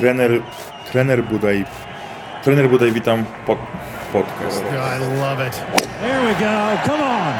Trener, 0.00 0.40
trener 0.92 1.22
Budaj, 1.22 1.64
trener 2.44 2.68
Budaj, 2.68 2.92
witam, 2.92 3.24
pod, 3.46 3.58
podcast. 4.12 4.64
I 4.64 4.98
love 5.20 5.46
it. 5.46 5.52
There 6.00 6.20
we 6.24 6.32
go. 6.40 6.56
Come 6.86 7.02
on. 7.04 7.34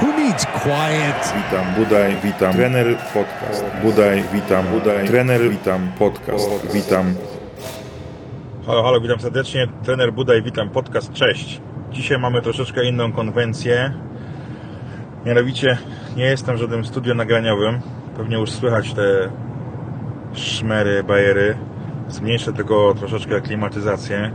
Who 0.00 0.16
needs 0.16 0.46
quiet? 0.46 1.20
Witam, 1.36 1.74
Budaj, 1.76 2.16
witam, 2.24 2.52
trener 2.52 2.96
podcast. 3.12 3.64
Budaj, 3.82 4.24
witam, 4.32 4.64
Budaj, 4.66 5.06
trener, 5.06 5.40
witam, 5.50 5.92
podcast. 5.98 6.72
Witam. 6.72 7.14
Halo, 8.66 8.82
halo, 8.82 9.00
witam 9.00 9.20
serdecznie. 9.20 9.68
Trener 9.82 10.12
Budaj, 10.12 10.42
witam, 10.42 10.70
podcast. 10.70 11.12
Cześć. 11.12 11.60
Dzisiaj 11.92 12.18
mamy 12.18 12.42
troszeczkę 12.42 12.84
inną 12.84 13.12
konwencję. 13.12 13.94
Mianowicie 15.26 15.78
nie 16.16 16.24
jestem 16.24 16.56
w 16.56 16.58
żadnym 16.58 16.84
studio 16.84 17.14
nagraniowym. 17.14 17.80
Pewnie 18.16 18.36
już 18.36 18.50
słychać 18.50 18.94
te 18.94 19.30
szmery, 20.34 21.04
bajery. 21.04 21.56
Zmniejszę 22.08 22.52
tylko 22.52 22.94
troszeczkę 22.94 23.40
klimatyzację. 23.40 24.30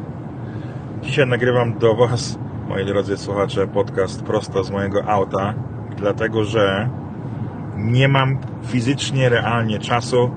Dzisiaj 1.01 1.27
nagrywam 1.27 1.79
do 1.79 1.95
Was, 1.95 2.39
moi 2.69 2.85
drodzy 2.85 3.17
słuchacze, 3.17 3.67
podcast 3.67 4.23
prosto 4.23 4.63
z 4.63 4.71
mojego 4.71 5.05
auta, 5.05 5.53
dlatego 5.97 6.43
że 6.43 6.89
nie 7.77 8.07
mam 8.07 8.37
fizycznie, 8.63 9.29
realnie 9.29 9.79
czasu, 9.79 10.31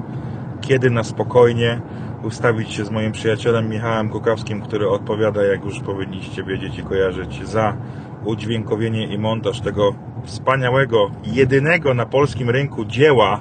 kiedy 0.60 0.90
na 0.90 1.04
spokojnie 1.04 1.80
ustawić 2.22 2.72
się 2.72 2.84
z 2.84 2.90
moim 2.90 3.12
przyjacielem 3.12 3.68
Michałem 3.68 4.08
Kukawskim, 4.08 4.62
który 4.62 4.88
odpowiada, 4.88 5.44
jak 5.44 5.64
już 5.64 5.80
powinniście 5.80 6.44
wiedzieć 6.44 6.78
i 6.78 6.82
kojarzyć, 6.82 7.46
za 7.48 7.76
udźwiękowienie 8.24 9.06
i 9.06 9.18
montaż 9.18 9.60
tego 9.60 9.94
wspaniałego, 10.24 11.10
jedynego 11.24 11.94
na 11.94 12.06
polskim 12.06 12.50
rynku 12.50 12.84
dzieła 12.84 13.40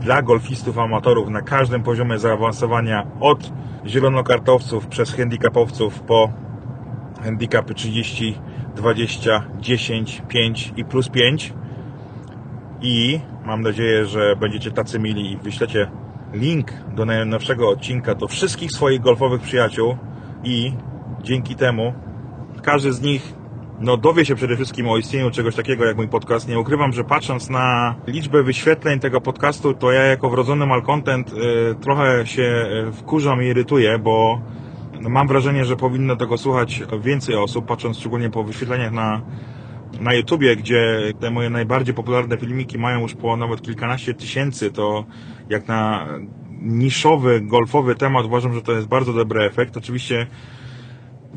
dla 0.00 0.22
golfistów 0.22 0.78
amatorów 0.78 1.28
na 1.28 1.42
każdym 1.42 1.82
poziomie 1.82 2.18
zaawansowania 2.18 3.06
od 3.20 3.52
zielonokartowców 3.86 4.86
przez 4.86 5.14
handicapowców 5.14 6.00
po 6.00 6.32
handicapy 7.22 7.74
30, 7.74 8.38
20, 8.76 9.42
10, 9.60 10.22
5 10.28 10.72
i 10.76 10.84
plus 10.84 11.08
5 11.08 11.52
i 12.82 13.20
mam 13.44 13.62
nadzieję, 13.62 14.06
że 14.06 14.36
będziecie 14.36 14.70
tacy 14.70 14.98
mili 14.98 15.32
i 15.32 15.36
wyślecie 15.36 15.90
link 16.32 16.72
do 16.94 17.04
najnowszego 17.04 17.68
odcinka 17.68 18.14
do 18.14 18.28
wszystkich 18.28 18.70
swoich 18.70 19.00
golfowych 19.00 19.40
przyjaciół. 19.40 19.96
I 20.44 20.72
dzięki 21.22 21.54
temu 21.54 21.94
każdy 22.62 22.92
z 22.92 23.02
nich 23.02 23.34
no, 23.80 23.96
dowie 23.96 24.24
się 24.24 24.34
przede 24.34 24.56
wszystkim 24.56 24.88
o 24.88 24.96
istnieniu 24.96 25.30
czegoś 25.30 25.54
takiego 25.54 25.84
jak 25.84 25.96
mój 25.96 26.08
podcast. 26.08 26.48
Nie 26.48 26.58
ukrywam, 26.58 26.92
że 26.92 27.04
patrząc 27.04 27.50
na 27.50 27.94
liczbę 28.06 28.42
wyświetleń 28.42 29.00
tego 29.00 29.20
podcastu, 29.20 29.74
to 29.74 29.92
ja 29.92 30.02
jako 30.02 30.30
wrodzony 30.30 30.66
malcontent 30.66 31.32
y, 31.32 31.34
trochę 31.80 32.26
się 32.26 32.66
y, 32.88 32.92
wkurzam 32.92 33.42
i 33.42 33.46
irytuję, 33.46 33.98
bo 33.98 34.40
mam 35.00 35.28
wrażenie, 35.28 35.64
że 35.64 35.76
powinno 35.76 36.16
tego 36.16 36.38
słuchać 36.38 36.82
więcej 37.00 37.34
osób, 37.34 37.66
patrząc 37.66 37.98
szczególnie 37.98 38.30
po 38.30 38.44
wyświetleniach 38.44 38.92
na, 38.92 39.22
na 40.00 40.14
YouTubie, 40.14 40.56
gdzie 40.56 41.12
te 41.20 41.30
moje 41.30 41.50
najbardziej 41.50 41.94
popularne 41.94 42.36
filmiki 42.36 42.78
mają 42.78 43.00
już 43.00 43.14
po 43.14 43.36
nawet 43.36 43.62
kilkanaście 43.62 44.14
tysięcy, 44.14 44.70
to 44.70 45.04
jak 45.48 45.68
na 45.68 46.06
niszowy, 46.62 47.40
golfowy 47.40 47.94
temat 47.94 48.26
uważam, 48.26 48.54
że 48.54 48.62
to 48.62 48.72
jest 48.72 48.86
bardzo 48.86 49.12
dobry 49.12 49.44
efekt. 49.44 49.76
Oczywiście 49.76 50.26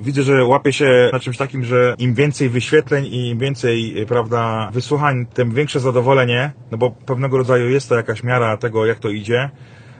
widzę, 0.02 0.23
że 0.23 0.45
łapie 0.45 0.73
się 0.73 1.09
na 1.14 1.19
czymś 1.19 1.38
takim, 1.38 1.64
że 1.66 1.95
im 1.97 2.14
więcej 2.14 2.50
wyświetleń 2.50 3.05
i 3.05 3.30
im 3.30 3.39
więcej, 3.39 4.05
prawda, 4.08 4.69
wysłuchań, 4.73 5.25
tym 5.33 5.53
większe 5.53 5.80
zadowolenie, 5.80 6.52
no 6.72 6.78
bo 6.78 6.92
pewnego 6.92 7.38
rodzaju 7.38 7.69
jest 7.69 7.89
to 7.89 7.95
jakaś 7.95 8.23
miara 8.23 8.58
tego, 8.58 8.86
jak 8.86 9.00
to 9.00 9.09
idzie. 9.09 9.50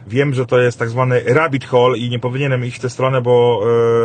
Wiem, 0.08 0.34
że 0.34 0.46
to 0.46 0.60
jest 0.60 0.80
tak 0.80 0.90
zwany 0.90 1.24
rabbit 1.26 1.66
hole 1.66 1.98
i 1.98 2.10
nie 2.10 2.20
powinienem 2.20 2.66
iść 2.66 2.78
w 2.78 2.82
tę 2.82 2.90
stronę, 2.90 3.22
bo, 3.22 3.62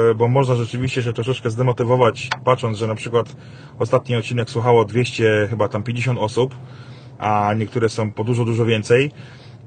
yy, 0.08 0.14
bo 0.14 0.28
można 0.28 0.54
rzeczywiście 0.54 1.02
się 1.02 1.12
troszeczkę 1.12 1.50
zdemotywować, 1.50 2.28
patrząc, 2.44 2.78
że 2.78 2.86
na 2.86 2.94
przykład 2.94 3.36
ostatni 3.78 4.16
odcinek 4.16 4.50
słuchało 4.50 4.84
200, 4.84 5.46
chyba 5.50 5.68
tam 5.68 5.82
50 5.82 6.18
osób, 6.18 6.54
a 7.18 7.54
niektóre 7.56 7.88
są 7.88 8.12
po 8.12 8.24
dużo, 8.24 8.44
dużo 8.44 8.64
więcej. 8.64 9.10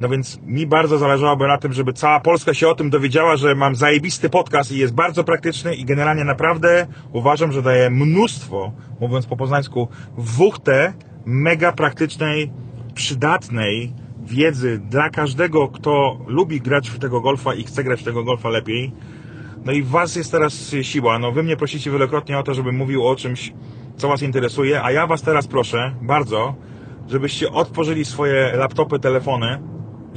No 0.02 0.10
więc 0.10 0.40
mi 0.42 0.68
bardzo 0.68 0.98
zależałoby 0.98 1.48
na 1.48 1.58
tym, 1.58 1.74
żeby 1.74 1.94
cała 1.94 2.20
Polska 2.20 2.54
się 2.54 2.68
o 2.68 2.76
tym 2.76 2.90
dowiedziała, 2.90 3.38
że 3.38 3.56
mam 3.56 3.76
zajebisty 3.76 4.30
podcast 4.30 4.72
i 4.72 4.78
jest 4.78 4.94
bardzo 4.94 5.24
praktyczny 5.24 5.76
i 5.76 5.86
generalnie 5.86 6.24
naprawdę 6.24 6.88
uważam, 7.14 7.52
że 7.52 7.62
daje 7.62 7.90
mnóstwo, 7.90 8.72
mówiąc 9.00 9.26
po 9.26 9.38
poznańsku, 9.38 9.88
wuchtę 10.18 10.94
mega 11.26 11.72
praktycznej, 11.72 12.52
przydatnej 12.94 13.94
wiedzy 14.24 14.80
dla 14.90 15.10
każdego, 15.10 15.68
kto 15.68 16.18
lubi 16.28 16.62
grać 16.62 16.90
w 16.90 17.00
tego 17.00 17.22
golfa 17.22 17.54
i 17.54 17.64
chce 17.64 17.84
grać 17.84 18.02
w 18.02 18.06
tego 18.06 18.24
golfa 18.24 18.50
lepiej. 18.50 18.92
No 19.66 19.72
i 19.72 19.84
Was 19.84 20.16
jest 20.16 20.32
teraz 20.32 20.76
siła. 20.82 21.20
No 21.20 21.32
Wy 21.32 21.44
mnie 21.44 21.58
prosicie 21.58 21.92
wielokrotnie 21.92 22.40
o 22.40 22.44
to, 22.44 22.54
żebym 22.54 22.76
mówił 22.76 23.08
o 23.08 23.16
czymś, 23.16 23.54
co 23.98 24.08
Was 24.08 24.22
interesuje, 24.22 24.84
a 24.84 24.92
ja 24.92 25.08
Was 25.08 25.22
teraz 25.22 25.48
proszę 25.48 25.96
bardzo, 26.02 26.56
żebyście 27.08 27.52
otworzyli 27.52 28.06
swoje 28.06 28.52
laptopy, 28.56 29.00
telefony, 29.00 29.60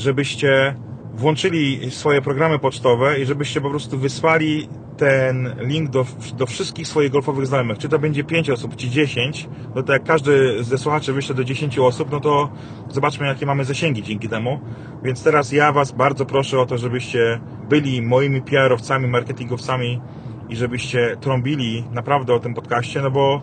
żebyście 0.01 0.75
włączyli 1.15 1.91
swoje 1.91 2.23
programy 2.23 2.59
pocztowe 2.59 3.21
i 3.21 3.27
żebyście 3.27 3.61
po 3.61 3.71
prostu 3.71 3.99
wysłali 3.99 4.69
ten 4.97 5.55
link 5.61 5.91
do, 5.91 6.07
do 6.37 6.47
wszystkich 6.47 6.89
swoich 6.89 7.11
golfowych 7.11 7.47
znajomych. 7.47 7.79
Czy 7.79 7.89
to 7.89 7.99
będzie 7.99 8.25
5 8.25 8.51
osób, 8.51 8.77
czy 8.77 8.89
10, 8.89 9.49
no 9.75 9.83
to 9.83 9.93
jak 9.93 10.05
każdy 10.05 10.65
ze 10.65 10.79
słuchaczy 10.79 11.13
wyśle 11.13 11.35
do 11.35 11.45
10 11.45 11.79
osób, 11.79 12.11
no 12.13 12.21
to 12.21 12.51
zobaczmy, 12.89 13.27
jakie 13.27 13.47
mamy 13.47 13.65
zasięgi 13.65 14.03
dzięki 14.03 14.29
temu. 14.29 14.61
Więc 15.03 15.23
teraz 15.23 15.53
ja 15.53 15.73
Was 15.73 15.93
bardzo 15.93 16.27
proszę 16.27 16.61
o 16.61 16.67
to, 16.67 16.79
żebyście 16.79 17.41
byli 17.69 18.03
moimi 18.03 18.43
PR-owcami, 18.43 19.09
marketingowcami 19.09 20.01
i 20.49 20.57
żebyście 20.57 21.17
trąbili 21.21 21.85
naprawdę 21.93 22.35
o 22.35 22.41
tym 22.41 22.55
podcaście, 22.55 23.03
no 23.03 23.11
bo 23.11 23.43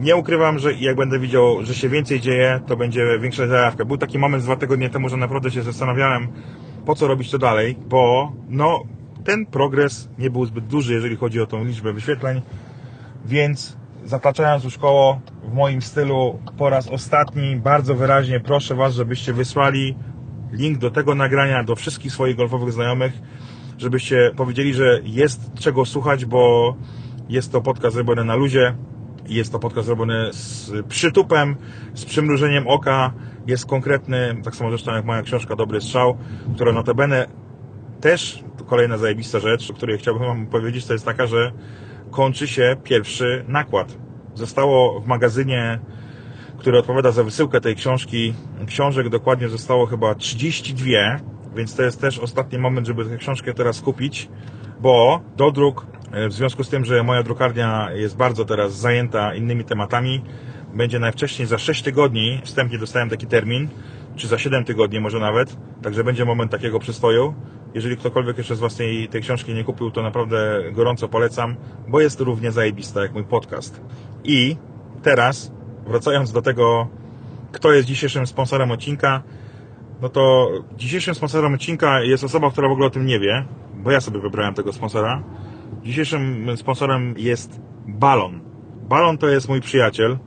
nie 0.00 0.16
ukrywam, 0.16 0.58
że 0.58 0.72
jak 0.74 0.96
będę 0.96 1.18
widział, 1.18 1.64
że 1.64 1.74
się 1.74 1.88
więcej 1.88 2.20
dzieje, 2.20 2.60
to 2.66 2.76
będzie 2.76 3.18
większa 3.20 3.46
zajawka. 3.46 3.84
Był 3.84 3.98
taki 3.98 4.18
moment 4.18 4.44
dwa 4.44 4.56
tygodnie 4.56 4.90
temu, 4.90 5.08
że 5.08 5.16
naprawdę 5.16 5.50
się 5.50 5.62
zastanawiałem, 5.62 6.28
po 6.86 6.94
co 6.94 7.06
robić 7.06 7.30
to 7.30 7.38
dalej, 7.38 7.76
bo 7.88 8.32
no, 8.48 8.82
ten 9.24 9.46
progres 9.46 10.08
nie 10.18 10.30
był 10.30 10.46
zbyt 10.46 10.66
duży, 10.66 10.94
jeżeli 10.94 11.16
chodzi 11.16 11.40
o 11.40 11.46
tą 11.46 11.64
liczbę 11.64 11.92
wyświetleń, 11.92 12.42
więc 13.24 13.76
zataczając 14.04 14.64
już 14.64 14.78
koło 14.78 15.20
w 15.44 15.54
moim 15.54 15.82
stylu 15.82 16.38
po 16.58 16.70
raz 16.70 16.88
ostatni, 16.88 17.56
bardzo 17.56 17.94
wyraźnie 17.94 18.40
proszę 18.40 18.74
Was, 18.74 18.94
żebyście 18.94 19.32
wysłali 19.32 19.94
link 20.52 20.78
do 20.78 20.90
tego 20.90 21.14
nagrania 21.14 21.64
do 21.64 21.76
wszystkich 21.76 22.12
swoich 22.12 22.36
golfowych 22.36 22.72
znajomych, 22.72 23.12
żebyście 23.78 24.30
powiedzieli, 24.36 24.74
że 24.74 25.00
jest 25.04 25.54
czego 25.54 25.84
słuchać, 25.84 26.24
bo 26.24 26.74
jest 27.28 27.52
to 27.52 27.60
podcast 27.60 27.94
zrobiony 27.94 28.24
na 28.24 28.34
luzie, 28.34 28.74
jest 29.28 29.52
to 29.52 29.58
podcast 29.58 29.86
zrobiony 29.86 30.28
z 30.32 30.72
przytupem, 30.88 31.56
z 31.94 32.04
przymrużeniem 32.04 32.68
oka. 32.68 33.12
Jest 33.46 33.66
konkretny, 33.66 34.36
tak 34.44 34.56
samo 34.56 34.70
zresztą 34.70 34.94
jak 34.94 35.04
moja 35.04 35.22
książka 35.22 35.56
Dobry 35.56 35.80
Strzał, 35.80 36.16
która 36.54 36.72
notabene 36.72 37.26
też, 38.00 38.44
kolejna 38.66 38.98
zajebista 38.98 39.38
rzecz, 39.38 39.70
o 39.70 39.74
której 39.74 39.98
chciałbym 39.98 40.26
Wam 40.26 40.46
powiedzieć, 40.46 40.86
to 40.86 40.92
jest 40.92 41.04
taka, 41.04 41.26
że 41.26 41.52
kończy 42.10 42.48
się 42.48 42.76
pierwszy 42.84 43.44
nakład. 43.48 43.98
Zostało 44.34 45.00
w 45.00 45.06
magazynie, 45.06 45.78
który 46.58 46.78
odpowiada 46.78 47.10
za 47.10 47.24
wysyłkę 47.24 47.60
tej 47.60 47.76
książki, 47.76 48.34
książek 48.66 49.08
dokładnie 49.08 49.48
zostało 49.48 49.86
chyba 49.86 50.14
32, 50.14 50.86
więc 51.56 51.76
to 51.76 51.82
jest 51.82 52.00
też 52.00 52.18
ostatni 52.18 52.58
moment, 52.58 52.86
żeby 52.86 53.04
tę 53.04 53.16
książkę 53.16 53.54
teraz 53.54 53.80
kupić, 53.80 54.28
bo 54.82 55.20
do 55.36 55.50
druk 55.50 55.86
w 56.28 56.32
związku 56.32 56.64
z 56.64 56.68
tym, 56.68 56.84
że 56.84 57.02
moja 57.02 57.22
drukarnia 57.22 57.88
jest 57.94 58.16
bardzo 58.16 58.44
teraz 58.44 58.76
zajęta 58.76 59.34
innymi 59.34 59.64
tematami, 59.64 60.22
będzie 60.74 60.98
najwcześniej 60.98 61.48
za 61.48 61.58
6 61.58 61.82
tygodni, 61.82 62.40
wstępnie 62.44 62.78
dostałem 62.78 63.10
taki 63.10 63.26
termin, 63.26 63.68
czy 64.16 64.28
za 64.28 64.38
7 64.38 64.64
tygodni 64.64 65.00
może 65.00 65.18
nawet, 65.18 65.56
także 65.82 66.04
będzie 66.04 66.24
moment 66.24 66.50
takiego 66.50 66.78
przystoju. 66.78 67.34
Jeżeli 67.74 67.96
ktokolwiek 67.96 68.38
jeszcze 68.38 68.56
z 68.56 68.60
Was 68.60 68.76
tej, 68.76 69.08
tej 69.08 69.22
książki 69.22 69.54
nie 69.54 69.64
kupił, 69.64 69.90
to 69.90 70.02
naprawdę 70.02 70.62
gorąco 70.72 71.08
polecam, 71.08 71.56
bo 71.88 72.00
jest 72.00 72.20
równie 72.20 72.52
zajebista 72.52 73.02
jak 73.02 73.12
mój 73.12 73.24
podcast. 73.24 73.80
I 74.24 74.56
teraz, 75.02 75.52
wracając 75.86 76.32
do 76.32 76.42
tego, 76.42 76.88
kto 77.52 77.72
jest 77.72 77.88
dzisiejszym 77.88 78.26
sponsorem 78.26 78.70
odcinka, 78.70 79.22
no 80.02 80.08
to 80.08 80.50
dzisiejszym 80.76 81.14
sponsorem 81.14 81.54
odcinka 81.54 82.00
jest 82.00 82.24
osoba, 82.24 82.50
która 82.50 82.68
w 82.68 82.72
ogóle 82.72 82.86
o 82.86 82.90
tym 82.90 83.06
nie 83.06 83.20
wie, 83.20 83.44
bo 83.82 83.90
ja 83.90 84.00
sobie 84.00 84.20
wybrałem 84.20 84.54
tego 84.54 84.72
sponsora. 84.72 85.22
Dzisiejszym 85.82 86.46
sponsorem 86.56 87.14
jest 87.18 87.60
Balon. 87.86 88.40
Balon 88.88 89.18
to 89.18 89.28
jest 89.28 89.48
mój 89.48 89.60
przyjaciel. 89.60 90.18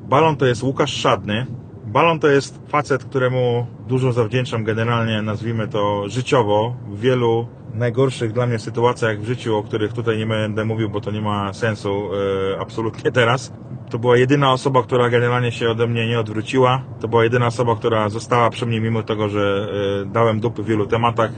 Balon 0.00 0.36
to 0.36 0.46
jest 0.46 0.62
Łukasz 0.62 0.92
Szadny. 0.92 1.46
Balon 1.86 2.18
to 2.18 2.28
jest 2.28 2.60
facet, 2.68 3.04
któremu 3.04 3.66
dużo 3.88 4.12
zawdzięczam 4.12 4.64
generalnie, 4.64 5.22
nazwijmy 5.22 5.68
to 5.68 6.08
życiowo, 6.08 6.76
w 6.88 7.00
wielu 7.00 7.48
najgorszych 7.74 8.32
dla 8.32 8.46
mnie 8.46 8.58
sytuacjach 8.58 9.20
w 9.20 9.24
życiu, 9.24 9.56
o 9.56 9.62
których 9.62 9.92
tutaj 9.92 10.18
nie 10.18 10.26
będę 10.26 10.64
mówił, 10.64 10.90
bo 10.90 11.00
to 11.00 11.10
nie 11.10 11.20
ma 11.20 11.52
sensu 11.52 12.10
e, 12.54 12.60
absolutnie 12.60 13.12
teraz. 13.12 13.52
To 13.90 13.98
była 13.98 14.16
jedyna 14.16 14.52
osoba, 14.52 14.82
która 14.82 15.10
generalnie 15.10 15.52
się 15.52 15.70
ode 15.70 15.86
mnie 15.86 16.06
nie 16.06 16.20
odwróciła. 16.20 16.82
To 17.00 17.08
była 17.08 17.24
jedyna 17.24 17.46
osoba, 17.46 17.76
która 17.76 18.08
została 18.08 18.50
przy 18.50 18.66
mnie 18.66 18.80
mimo 18.80 19.02
tego, 19.02 19.28
że 19.28 19.68
e, 20.02 20.06
dałem 20.06 20.40
dupy 20.40 20.62
w 20.62 20.66
wielu 20.66 20.86
tematach 20.86 21.30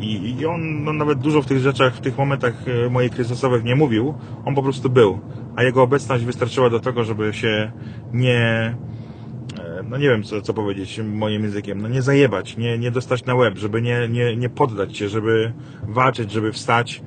I, 0.00 0.36
i 0.40 0.46
on 0.46 0.84
no, 0.84 0.92
nawet 0.92 1.18
dużo 1.18 1.42
w 1.42 1.46
tych 1.46 1.58
rzeczach, 1.58 1.94
w 1.94 2.00
tych 2.00 2.18
momentach 2.18 2.54
e, 2.68 2.90
mojej 2.90 3.10
kryzysowych 3.10 3.64
nie 3.64 3.76
mówił. 3.76 4.14
On 4.44 4.54
po 4.54 4.62
prostu 4.62 4.90
był. 4.90 5.20
A 5.56 5.62
jego 5.62 5.82
obecność 5.82 6.24
wystarczyła 6.24 6.70
do 6.70 6.80
tego, 6.80 7.04
żeby 7.04 7.32
się 7.34 7.72
nie, 8.12 8.74
e, 9.58 9.82
no 9.88 9.96
nie 9.98 10.08
wiem 10.08 10.22
co, 10.22 10.42
co 10.42 10.54
powiedzieć 10.54 11.00
moim 11.04 11.42
językiem, 11.42 11.82
no 11.82 11.88
nie 11.88 12.02
zajebać, 12.02 12.56
nie, 12.56 12.78
nie 12.78 12.90
dostać 12.90 13.24
na 13.24 13.34
łeb, 13.34 13.58
żeby 13.58 13.82
nie, 13.82 14.08
nie, 14.08 14.36
nie 14.36 14.48
poddać 14.48 14.96
się, 14.96 15.08
żeby 15.08 15.52
walczyć, 15.82 16.32
żeby 16.32 16.52
wstać. 16.52 17.02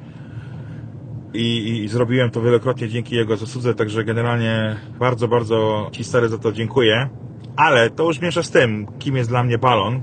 I, 1.34 1.84
I 1.84 1.88
zrobiłem 1.88 2.31
to 2.31 2.42
wielokrotnie 2.42 2.89
dzięki 2.89 3.16
jego 3.16 3.38
zasłudze, 3.38 3.74
także 3.74 4.04
generalnie 4.04 4.75
bardzo, 5.00 5.28
bardzo 5.28 5.89
Ci 5.92 6.04
stary 6.04 6.30
za 6.30 6.38
to 6.38 6.51
dziękuję. 6.51 7.10
Ale 7.56 7.89
to 7.89 8.04
już 8.04 8.22
miesza 8.22 8.44
z 8.44 8.51
tym, 8.51 8.88
kim 9.00 9.16
jest 9.16 9.30
dla 9.30 9.44
mnie 9.44 9.57
Balon. 9.57 10.01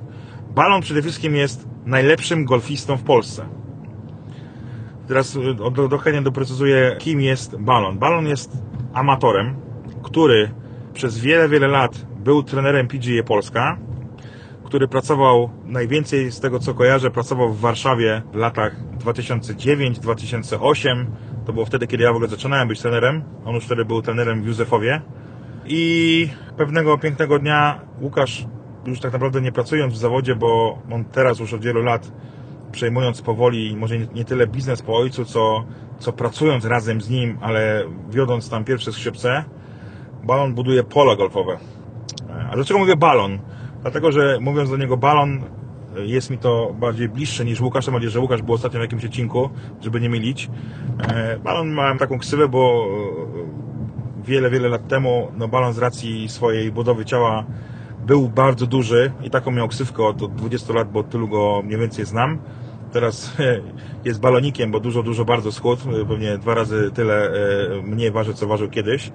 Balon 0.55 0.83
przede 0.83 1.03
wszystkim 1.03 1.37
jest 1.37 1.70
najlepszym 1.87 2.44
golfistą 2.44 2.97
w 2.97 3.03
Polsce. 3.03 3.47
Teraz 5.09 5.37
y, 5.37 5.55
do, 5.55 5.88
dokładnie 5.88 6.23
doprecyzuję, 6.23 6.97
kim 6.99 7.21
jest 7.21 7.56
Balon. 7.56 7.99
Balon 7.99 8.27
jest 8.27 8.53
amatorem, 8.93 9.55
który 10.03 10.50
przez 10.94 11.19
wiele, 11.19 11.49
wiele 11.49 11.69
lat 11.69 12.06
był 12.25 12.43
trenerem 12.43 12.88
PGA 12.88 13.23
Polska, 13.23 13.79
który 14.65 14.88
pracował 14.88 15.50
najwięcej 15.67 16.32
z 16.32 16.41
tego 16.41 16.59
co 16.59 16.75
kojarzę, 16.75 17.11
pracował 17.11 17.53
w 17.53 17.61
Warszawie 17.61 18.23
w 18.33 18.37
latach 18.37 18.76
2009-2008. 18.99 21.06
To 21.47 21.53
było 21.53 21.67
wtedy, 21.67 21.87
kiedy 21.87 22.05
ja 22.05 22.12
w 22.12 22.17
ogóle 22.17 22.31
zaczynałem 22.31 22.69
być 22.69 22.81
trenerem. 22.81 23.23
On 23.44 23.55
już 23.55 23.65
wtedy 23.65 23.85
był 23.85 24.03
trenerem 24.03 24.43
w 24.43 24.47
Józefowie. 24.47 25.00
I 25.67 26.29
pewnego 26.56 26.99
pięknego 26.99 27.38
dnia 27.38 27.81
Łukasz, 28.00 28.47
już 28.87 29.00
tak 29.00 29.12
naprawdę 29.12 29.41
nie 29.41 29.53
pracując 29.53 29.94
w 29.94 29.97
zawodzie, 29.97 30.37
bo 30.37 30.79
on 30.93 31.05
teraz 31.05 31.38
już 31.38 31.53
od 31.53 31.65
wielu 31.65 31.82
lat 31.82 32.12
przejmując 32.73 33.23
powoli, 33.23 33.77
może 33.77 33.99
nie, 33.99 34.25
tyle 34.25 34.47
biznes 34.47 34.82
po 34.82 34.97
ojcu, 34.97 35.25
co, 35.25 35.65
co 35.99 36.12
pracując 36.12 36.65
razem 36.65 37.00
z 37.00 37.11
nim, 37.11 37.38
ale 37.41 37.85
wiodąc 38.11 38.50
tam 38.50 38.65
pierwsze 38.65 38.93
skrzypce, 38.93 39.44
balon 40.25 40.55
buduje 40.55 40.85
pola 40.85 41.17
golfowe. 41.17 41.59
A 42.50 42.55
dlaczego 42.55 42.81
mówię 42.81 42.97
balon? 42.97 43.38
Dlatego, 43.82 44.12
że 44.12 44.38
mówiąc 44.41 44.71
do 44.71 44.77
niego 44.77 44.97
balon, 44.97 45.43
jest 45.97 46.31
mi 46.31 46.38
to 46.38 46.75
bardziej 46.81 47.09
bliższe 47.09 47.44
niż 47.44 47.61
Łukasz, 47.61 47.85
tym 47.85 47.93
bardziej, 47.93 48.11
że 48.11 48.21
Łukasz 48.21 48.43
był 48.43 48.55
ostatnio 48.55 48.81
w 48.81 48.83
jakimś 48.83 49.05
odcinku, 49.05 49.50
żeby 49.81 50.00
nie 50.00 50.11
mylić. 50.11 50.50
E, 51.09 51.38
Balon 51.38 51.75
miałem 51.75 51.99
taką 51.99 52.19
ksywę, 52.19 52.49
bo 52.49 52.87
e, 54.23 54.26
wiele, 54.26 54.50
wiele 54.50 54.69
lat 54.69 54.88
temu, 54.88 55.33
no 55.37 55.49
balon 55.49 55.73
z 55.73 55.79
racji 55.79 56.29
swojej 56.29 56.73
budowy 56.73 57.05
ciała 57.05 57.44
był 58.06 58.29
bardzo 58.29 58.67
duży 58.67 59.12
i 59.23 59.31
taką 59.31 59.50
miał 59.50 59.69
ksywkę 59.69 60.05
od, 60.05 60.23
od 60.23 60.35
20 60.35 60.73
lat, 60.73 60.93
bo 60.93 61.02
tylu 61.02 61.29
go 61.29 61.62
mniej 61.64 61.81
więcej 61.81 62.05
znam. 62.05 62.38
Teraz 62.93 63.37
jest 64.05 64.20
balonikiem, 64.20 64.70
bo 64.70 64.81
dużo, 64.81 65.02
dużo 65.02 65.25
bardzo 65.25 65.52
schudł, 65.52 65.82
pewnie 66.08 66.38
dwa 66.38 66.55
razy 66.55 66.91
tyle 66.94 67.31
e, 67.31 67.32
mniej 67.82 68.11
waży, 68.11 68.35
co 68.35 68.47
ważył 68.47 68.70
kiedyś. 68.70 69.12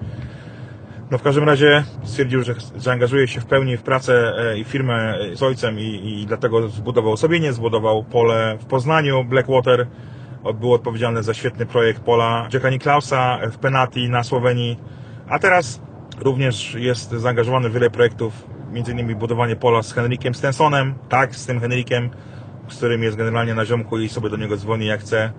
No 1.11 1.17
w 1.17 1.21
każdym 1.21 1.43
razie 1.43 1.83
stwierdził, 2.03 2.43
że 2.43 2.55
zaangażuje 2.75 3.27
się 3.27 3.41
w 3.41 3.45
pełni 3.45 3.77
w 3.77 3.83
pracę 3.83 4.33
i 4.57 4.63
firmę 4.63 5.17
z 5.33 5.43
ojcem 5.43 5.79
i, 5.79 6.19
i 6.21 6.25
dlatego 6.25 6.67
zbudował 6.67 7.17
sobie 7.17 7.39
nie 7.39 7.53
zbudował 7.53 8.03
pole 8.03 8.57
w 8.61 8.65
Poznaniu, 8.65 9.23
Blackwater. 9.23 9.87
Był 10.59 10.73
odpowiedzialny 10.73 11.23
za 11.23 11.33
świetny 11.33 11.65
projekt 11.65 12.01
pola 12.01 12.47
Jacka 12.53 12.69
Niklausa 12.69 13.39
w 13.51 13.57
Penati 13.57 14.09
na 14.09 14.23
Słowenii, 14.23 14.79
a 15.29 15.39
teraz 15.39 15.81
również 16.19 16.73
jest 16.73 17.11
zaangażowany 17.11 17.69
w 17.69 17.73
wiele 17.73 17.89
projektów, 17.89 18.47
między 18.75 18.91
innymi 18.91 19.15
budowanie 19.15 19.55
pola 19.55 19.83
z 19.83 19.93
Henrikiem 19.93 20.35
Stensonem, 20.35 20.93
tak, 21.09 21.35
z 21.35 21.45
tym 21.45 21.59
Henrikiem, 21.59 22.09
z 22.67 22.77
którym 22.77 23.03
jest 23.03 23.17
generalnie 23.17 23.55
na 23.55 23.65
ziomku 23.65 23.99
i 23.99 24.09
sobie 24.09 24.29
do 24.29 24.37
niego 24.37 24.57
dzwoni 24.57 24.85
jak 24.85 25.01
chce. 25.01 25.31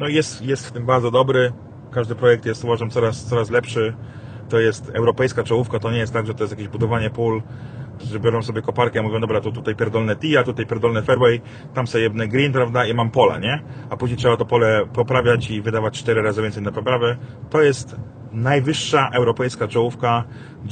No 0.00 0.08
jest, 0.08 0.42
jest 0.42 0.66
w 0.66 0.72
tym 0.72 0.86
bardzo 0.86 1.10
dobry. 1.10 1.52
Każdy 1.90 2.14
projekt 2.14 2.46
jest 2.46 2.64
uważam 2.64 2.90
coraz, 2.90 3.24
coraz 3.24 3.50
lepszy 3.50 3.94
to 4.48 4.60
jest 4.60 4.90
europejska 4.94 5.42
czołówka, 5.42 5.78
to 5.78 5.90
nie 5.90 5.98
jest 5.98 6.12
tak, 6.12 6.26
że 6.26 6.34
to 6.34 6.44
jest 6.44 6.52
jakieś 6.52 6.68
budowanie 6.68 7.10
pól, 7.10 7.42
że 8.00 8.20
biorą 8.20 8.42
sobie 8.42 8.62
koparkę, 8.62 9.02
mówią, 9.02 9.20
dobra, 9.20 9.40
to 9.40 9.52
tutaj 9.52 9.76
pierdolne 9.76 10.16
tee, 10.16 10.44
tutaj 10.44 10.66
pierdolne 10.66 11.02
fairway, 11.02 11.40
tam 11.74 11.86
sobie 11.86 12.04
jebne 12.04 12.28
green, 12.28 12.52
prawda, 12.52 12.86
i 12.86 12.94
mam 12.94 13.10
pola, 13.10 13.38
nie? 13.38 13.62
A 13.90 13.96
później 13.96 14.16
trzeba 14.16 14.36
to 14.36 14.44
pole 14.44 14.86
poprawiać 14.92 15.50
i 15.50 15.62
wydawać 15.62 15.98
cztery 15.98 16.22
razy 16.22 16.42
więcej 16.42 16.62
na 16.62 16.72
poprawę. 16.72 17.16
To 17.50 17.62
jest 17.62 17.96
najwyższa 18.32 19.10
europejska 19.12 19.68
czołówka. 19.68 20.24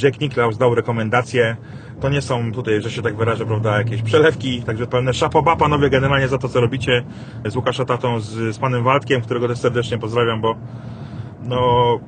Jack 0.03 0.21
Nicklaus 0.21 0.59
dał 0.59 0.75
rekomendacje. 0.75 1.57
To 2.01 2.09
nie 2.09 2.23
są 2.23 2.53
tutaj, 2.53 2.83
że 2.83 2.91
się 2.91 3.03
tak 3.03 3.17
wyrażę, 3.17 3.47
prawda, 3.47 3.79
jakieś 3.79 4.03
przelewki, 4.03 4.63
także 4.63 4.87
pełne 4.87 5.15
szapoba 5.15 5.57
panowie 5.57 5.91
generalnie 5.91 6.29
za 6.29 6.39
to, 6.39 6.49
co 6.49 6.61
robicie 6.61 7.05
z 7.45 7.57
Łukasza 7.57 7.85
Tatą, 7.85 8.21
z, 8.21 8.55
z 8.55 8.59
panem 8.59 8.85
Waldkiem, 8.85 9.21
którego 9.21 9.49
też 9.49 9.59
serdecznie 9.59 9.99
pozdrawiam, 9.99 10.41
bo 10.41 10.55
no 11.43 12.01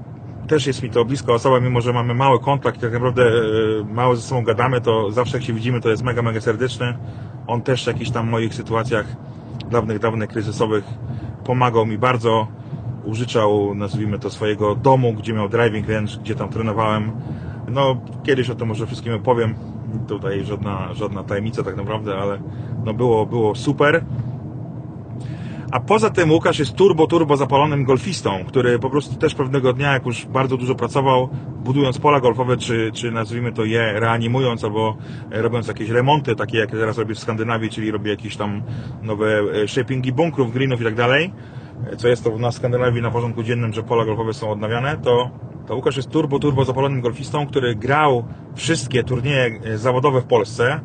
też 0.46 0.66
jest 0.66 0.82
mi 0.82 0.90
to 0.90 1.04
blisko 1.04 1.34
osoba, 1.34 1.60
mimo 1.60 1.81
że 1.81 1.93
mamy 1.93 2.14
mały 2.14 2.40
kontakt, 2.40 2.81
tak 2.81 2.93
naprawdę 2.93 3.22
e, 3.22 3.32
mało 3.94 4.16
ze 4.16 4.22
sobą 4.22 4.44
gadamy, 4.44 4.81
to 4.81 5.10
zawsze 5.10 5.37
jak 5.37 5.46
się 5.46 5.52
widzimy, 5.52 5.81
to 5.81 5.88
jest 5.88 6.02
mega, 6.02 6.22
mega 6.22 6.40
serdeczny. 6.40 6.96
On 7.46 7.62
też 7.62 7.84
w 7.84 7.87
jakichś 7.87 8.10
tam 8.10 8.28
moich 8.28 8.54
sytuacjach 8.54 9.06
dawnych, 9.70 9.98
dawnych 9.98 10.31
kryzysowych 10.31 10.84
pomagał 11.44 11.87
mi 11.87 11.98
bardzo. 11.98 12.46
Użyczał, 13.04 13.75
nazwijmy 13.75 14.19
to, 14.19 14.31
swojego 14.31 14.75
domu, 14.75 15.12
gdzie 15.12 15.32
miał 15.32 15.48
driving 15.48 15.88
range, 15.88 16.16
gdzie 16.22 16.34
tam 16.34 16.49
trenowałem. 16.49 17.10
No, 17.69 18.00
kiedyś 18.25 18.50
o 18.50 18.54
tym 18.54 18.69
może 18.69 18.87
wszystkim 18.87 19.14
opowiem. 19.14 19.54
Tutaj 20.08 20.44
żadna, 20.44 20.94
żadna 20.94 21.25
tajemnica 21.25 21.62
tak 21.62 21.76
naprawdę, 21.76 22.16
ale 22.16 22.38
no 22.84 22.94
było, 22.94 23.26
było 23.26 23.54
super. 23.54 24.04
A 25.70 25.80
poza 25.80 26.10
tym 26.10 26.32
Łukasz 26.32 26.58
jest 26.58 26.74
turbo, 26.74 27.06
turbo 27.06 27.36
zapalonym 27.36 27.84
golfistą, 27.84 28.44
który 28.48 28.78
po 28.78 28.90
prostu 28.90 29.16
też 29.16 29.34
pewnego 29.34 29.72
dnia, 29.72 29.92
jak 29.92 30.06
już 30.06 30.26
bardzo 30.26 30.56
dużo 30.56 30.74
pracował, 30.74 31.28
budując 31.64 31.98
pola 31.98 32.20
golfowe, 32.20 32.56
czy, 32.56 32.90
czy 32.94 33.10
nazwijmy 33.10 33.52
to 33.52 33.64
je 33.64 34.00
reanimując, 34.00 34.64
albo 34.64 34.96
robiąc 35.30 35.68
jakieś 35.68 35.90
remonty, 35.90 36.36
takie 36.36 36.58
jak 36.58 36.70
teraz 36.70 36.98
robię 36.98 37.14
w 37.14 37.18
Skandynawii, 37.18 37.70
czyli 37.70 37.90
robię 37.90 38.10
jakieś 38.10 38.36
tam 38.36 38.62
nowe 39.02 39.40
e, 39.62 39.68
shapingi 39.68 40.12
bunkrów, 40.12 40.52
greenów 40.52 40.80
i 40.80 40.84
tak 40.84 40.94
dalej, 40.94 41.32
co 41.96 42.08
jest 42.08 42.24
to 42.24 42.38
na 42.38 42.52
Skandynawii 42.52 43.02
na 43.02 43.10
porządku 43.10 43.42
dziennym, 43.42 43.72
że 43.72 43.82
pola 43.82 44.04
golfowe 44.04 44.34
są 44.34 44.50
odnawiane, 44.50 44.96
to, 44.96 45.30
to 45.66 45.76
Łukasz 45.76 45.96
jest 45.96 46.10
turbo, 46.10 46.38
turbo 46.38 46.64
zapalonym 46.64 47.00
golfistą, 47.00 47.46
który 47.46 47.74
grał 47.74 48.24
wszystkie 48.54 49.04
turnieje 49.04 49.60
e, 49.64 49.78
zawodowe 49.78 50.20
w 50.20 50.24
Polsce. 50.24 50.80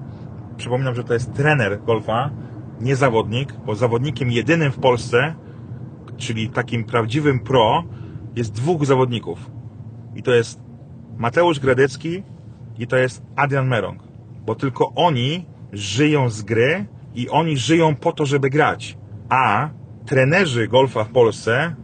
Przypominam, 0.58 0.96
że 0.96 1.04
to 1.04 1.14
jest 1.14 1.34
trener 1.34 1.80
golfa, 1.84 2.30
nie 2.82 2.96
zawodnik, 2.96 3.54
bo 3.66 3.76
zawodnikiem 3.76 4.32
jedynym 4.32 4.72
w 4.72 4.80
Polsce, 4.80 5.36
czyli 6.18 6.50
takim 6.50 6.84
prawdziwym 6.84 7.40
pro, 7.40 7.84
jest 8.36 8.54
dwóch 8.54 8.86
zawodników. 8.86 9.52
I 10.16 10.24
to 10.24 10.34
jest 10.34 10.60
Mateusz 11.18 11.60
Gradecki 11.60 12.24
i 12.80 12.88
to 12.88 12.98
jest 12.98 13.24
Adrian 13.36 13.68
Merong. 13.68 14.04
Bo 14.46 14.56
tylko 14.56 14.92
oni 14.96 15.46
żyją 15.72 16.30
z 16.30 16.42
gry 16.42 16.86
i 17.16 17.30
oni 17.30 17.58
żyją 17.58 17.96
po 17.96 18.12
to, 18.12 18.26
żeby 18.26 18.50
grać. 18.50 18.98
A 19.30 19.70
trenerzy 20.06 20.68
golfa 20.68 21.04
w 21.04 21.10
Polsce 21.10 21.76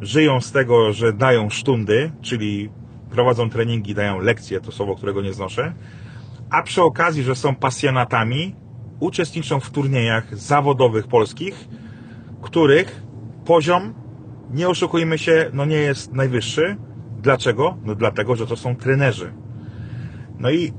żyją 0.00 0.40
z 0.40 0.52
tego, 0.52 0.92
że 0.92 1.12
dają 1.12 1.50
sztundy, 1.50 2.12
czyli 2.20 2.70
prowadzą 3.10 3.50
treningi, 3.50 3.94
dają 3.94 4.20
lekcje, 4.20 4.60
to 4.60 4.72
słowo, 4.72 4.96
którego 4.96 5.22
nie 5.22 5.32
znoszę, 5.32 5.72
a 6.50 6.62
przy 6.62 6.82
okazji, 6.82 7.22
że 7.22 7.34
są 7.34 7.54
pasjonatami, 7.54 8.54
uczestniczą 9.00 9.60
w 9.60 9.70
turniejach 9.70 10.38
zawodowych 10.38 11.06
polskich, 11.06 11.68
których 12.42 13.02
poziom, 13.44 13.94
nie 14.50 14.68
oszukujmy 14.68 15.18
się, 15.18 15.50
no 15.52 15.64
nie 15.64 15.76
jest 15.76 16.12
najwyższy. 16.12 16.76
Dlaczego? 17.22 17.76
No 17.84 17.94
dlatego, 17.94 18.36
że 18.36 18.46
to 18.46 18.56
są 18.56 18.76
trenerzy. 18.76 19.32
No 20.38 20.50
i 20.50 20.72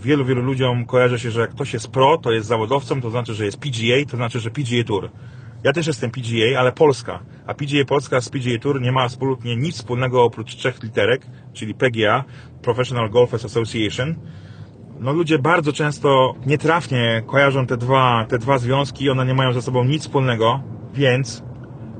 wielu, 0.00 0.24
wielu 0.24 0.42
ludziom 0.42 0.86
kojarzy 0.86 1.18
się, 1.18 1.30
że 1.30 1.40
jak 1.40 1.50
ktoś 1.50 1.72
jest 1.72 1.88
pro, 1.88 2.18
to 2.18 2.32
jest 2.32 2.48
zawodowcem, 2.48 3.00
to 3.00 3.10
znaczy, 3.10 3.34
że 3.34 3.44
jest 3.44 3.58
PGA, 3.58 4.10
to 4.10 4.16
znaczy, 4.16 4.40
że 4.40 4.50
PGA 4.50 4.84
Tour. 4.84 5.10
Ja 5.64 5.72
też 5.72 5.86
jestem 5.86 6.10
PGA, 6.10 6.60
ale 6.60 6.72
Polska. 6.72 7.22
A 7.46 7.54
PGA 7.54 7.84
Polska 7.84 8.20
z 8.20 8.28
PGA 8.28 8.58
Tour 8.58 8.80
nie 8.80 8.92
ma 8.92 9.02
absolutnie 9.02 9.56
nic 9.56 9.76
wspólnego 9.76 10.24
oprócz 10.24 10.56
trzech 10.56 10.82
literek, 10.82 11.26
czyli 11.52 11.74
PGA, 11.74 12.24
Professional 12.62 13.10
Golfers 13.10 13.44
Association, 13.44 14.14
no 15.00 15.12
ludzie 15.12 15.38
bardzo 15.38 15.72
często 15.72 16.34
nietrafnie 16.46 17.22
kojarzą 17.26 17.66
te 17.66 17.76
dwa, 17.76 18.26
te 18.28 18.38
dwa 18.38 18.58
związki 18.58 19.10
one 19.10 19.26
nie 19.26 19.34
mają 19.34 19.52
ze 19.52 19.62
sobą 19.62 19.84
nic 19.84 20.02
wspólnego, 20.02 20.60
więc 20.94 21.42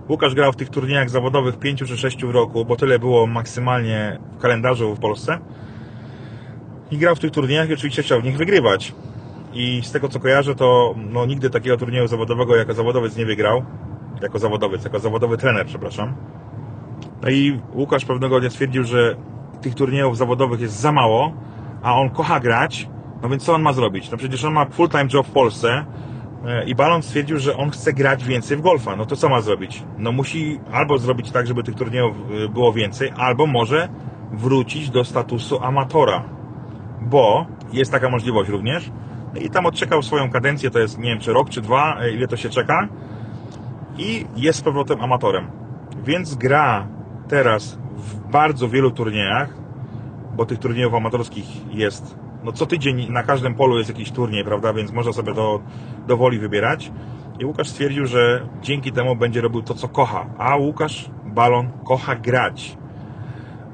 Łukasz 0.08 0.34
grał 0.34 0.52
w 0.52 0.56
tych 0.56 0.68
turniejach 0.68 1.10
zawodowych 1.10 1.58
5 1.58 1.78
czy 1.78 1.96
6 1.96 2.24
w 2.24 2.30
roku, 2.30 2.64
bo 2.64 2.76
tyle 2.76 2.98
było 2.98 3.26
maksymalnie 3.26 4.18
w 4.38 4.40
kalendarzu 4.40 4.94
w 4.94 5.00
Polsce. 5.00 5.38
I 6.90 6.98
grał 6.98 7.16
w 7.16 7.18
tych 7.18 7.30
turniejach 7.30 7.68
i 7.70 7.74
oczywiście 7.74 8.02
chciał 8.02 8.20
w 8.20 8.24
nich 8.24 8.36
wygrywać. 8.36 8.94
I 9.52 9.80
z 9.84 9.92
tego 9.92 10.08
co 10.08 10.20
kojarzę, 10.20 10.54
to 10.54 10.94
no, 10.96 11.26
nigdy 11.26 11.50
takiego 11.50 11.76
turnieju 11.76 12.06
zawodowego 12.06 12.56
jako 12.56 12.74
zawodowiec 12.74 13.16
nie 13.16 13.26
wygrał. 13.26 13.62
Jako 14.22 14.38
zawodowiec, 14.38 14.84
jako 14.84 14.98
zawodowy 14.98 15.36
trener, 15.36 15.66
przepraszam. 15.66 16.14
No 17.22 17.28
i 17.30 17.60
Łukasz 17.74 18.04
pewnego 18.04 18.40
dnia 18.40 18.50
stwierdził, 18.50 18.84
że 18.84 19.16
tych 19.60 19.74
turniejów 19.74 20.16
zawodowych 20.16 20.60
jest 20.60 20.80
za 20.80 20.92
mało, 20.92 21.32
a 21.82 21.94
on 21.94 22.10
kocha 22.10 22.40
grać, 22.40 22.88
no 23.22 23.28
więc 23.28 23.44
co 23.44 23.54
on 23.54 23.62
ma 23.62 23.72
zrobić? 23.72 24.10
No 24.10 24.16
przecież 24.16 24.44
on 24.44 24.52
ma 24.52 24.64
full-time 24.64 25.08
job 25.12 25.26
w 25.26 25.30
Polsce, 25.30 25.84
E, 26.46 26.64
I 26.64 26.74
Balon 26.74 27.02
stwierdził, 27.02 27.38
że 27.38 27.56
on 27.56 27.70
chce 27.70 27.92
grać 27.92 28.24
więcej 28.24 28.56
w 28.56 28.60
golfa. 28.60 28.96
No 28.96 29.06
to 29.06 29.16
co 29.16 29.28
ma 29.28 29.40
zrobić? 29.40 29.82
No 29.98 30.12
musi 30.12 30.60
albo 30.72 30.98
zrobić 30.98 31.30
tak, 31.30 31.46
żeby 31.46 31.62
tych 31.62 31.74
turniejów 31.74 32.16
e, 32.16 32.48
było 32.48 32.72
więcej, 32.72 33.12
albo 33.16 33.46
może 33.46 33.88
wrócić 34.32 34.90
do 34.90 35.04
statusu 35.04 35.64
amatora. 35.64 36.22
Bo 37.00 37.46
jest 37.72 37.92
taka 37.92 38.08
możliwość 38.08 38.50
również. 38.50 38.90
I 39.40 39.50
tam 39.50 39.66
odczekał 39.66 40.02
swoją 40.02 40.30
kadencję, 40.30 40.70
to 40.70 40.78
jest 40.78 40.98
nie 40.98 41.10
wiem 41.10 41.20
czy 41.20 41.32
rok, 41.32 41.50
czy 41.50 41.60
dwa, 41.60 42.00
e, 42.00 42.10
ile 42.10 42.28
to 42.28 42.36
się 42.36 42.48
czeka. 42.48 42.88
I 43.98 44.26
jest 44.36 44.58
z 44.58 44.62
powrotem 44.62 45.00
amatorem. 45.00 45.50
Więc 46.04 46.34
gra 46.34 46.86
teraz 47.28 47.78
w 47.96 48.30
bardzo 48.30 48.68
wielu 48.68 48.90
turniejach, 48.90 49.59
bo 50.40 50.46
tych 50.46 50.58
turniejów 50.58 50.94
amatorskich 50.94 51.74
jest 51.74 52.16
no 52.44 52.52
co 52.52 52.66
tydzień 52.66 53.12
na 53.12 53.22
każdym 53.22 53.54
polu 53.54 53.78
jest 53.78 53.90
jakiś 53.90 54.10
turniej, 54.10 54.44
prawda, 54.44 54.72
więc 54.72 54.92
można 54.92 55.12
sobie 55.12 55.34
to 55.34 55.60
do 56.08 56.16
woli 56.16 56.38
wybierać. 56.38 56.92
I 57.38 57.44
Łukasz 57.44 57.68
stwierdził, 57.68 58.06
że 58.06 58.48
dzięki 58.62 58.92
temu 58.92 59.16
będzie 59.16 59.40
robił 59.40 59.62
to, 59.62 59.74
co 59.74 59.88
kocha. 59.88 60.26
A 60.38 60.56
Łukasz 60.56 61.10
Balon 61.24 61.68
kocha 61.84 62.14
grać. 62.14 62.76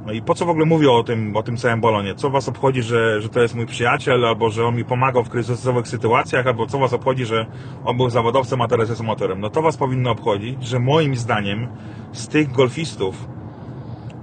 No 0.07 0.13
i 0.13 0.23
po 0.23 0.35
co 0.35 0.47
w 0.47 0.49
ogóle 0.49 0.67
mówię 0.67 0.91
o 0.91 1.03
tym, 1.03 1.37
o 1.37 1.43
tym 1.43 1.57
całym 1.57 1.81
balonie? 1.81 2.15
Co 2.15 2.31
was 2.31 2.49
obchodzi, 2.49 2.83
że, 2.83 3.23
że 3.23 3.29
to 3.29 3.41
jest 3.41 3.55
mój 3.55 3.67
przyjaciel, 3.67 4.25
albo 4.25 4.51
że 4.51 4.67
on 4.67 4.77
mi 4.77 4.85
pomagał 4.85 5.25
w 5.25 5.29
kryzysowych 5.29 5.89
sytuacjach, 5.89 6.47
albo 6.47 6.67
co 6.67 6.79
was 6.79 6.93
obchodzi, 6.93 7.27
że 7.27 7.47
on 7.85 7.97
był 7.97 8.11
zawodowcem, 8.11 8.61
a 8.61 8.69
teraz 8.69 8.89
jest 8.89 9.01
amatorem? 9.01 9.41
No 9.41 9.51
to 9.51 9.63
was 9.63 9.77
powinno 9.77 10.11
obchodzić, 10.11 10.65
że 10.65 10.79
moim 10.79 11.17
zdaniem 11.17 11.69
z 12.13 12.29
tych 12.29 12.53
golfistów, 12.53 13.29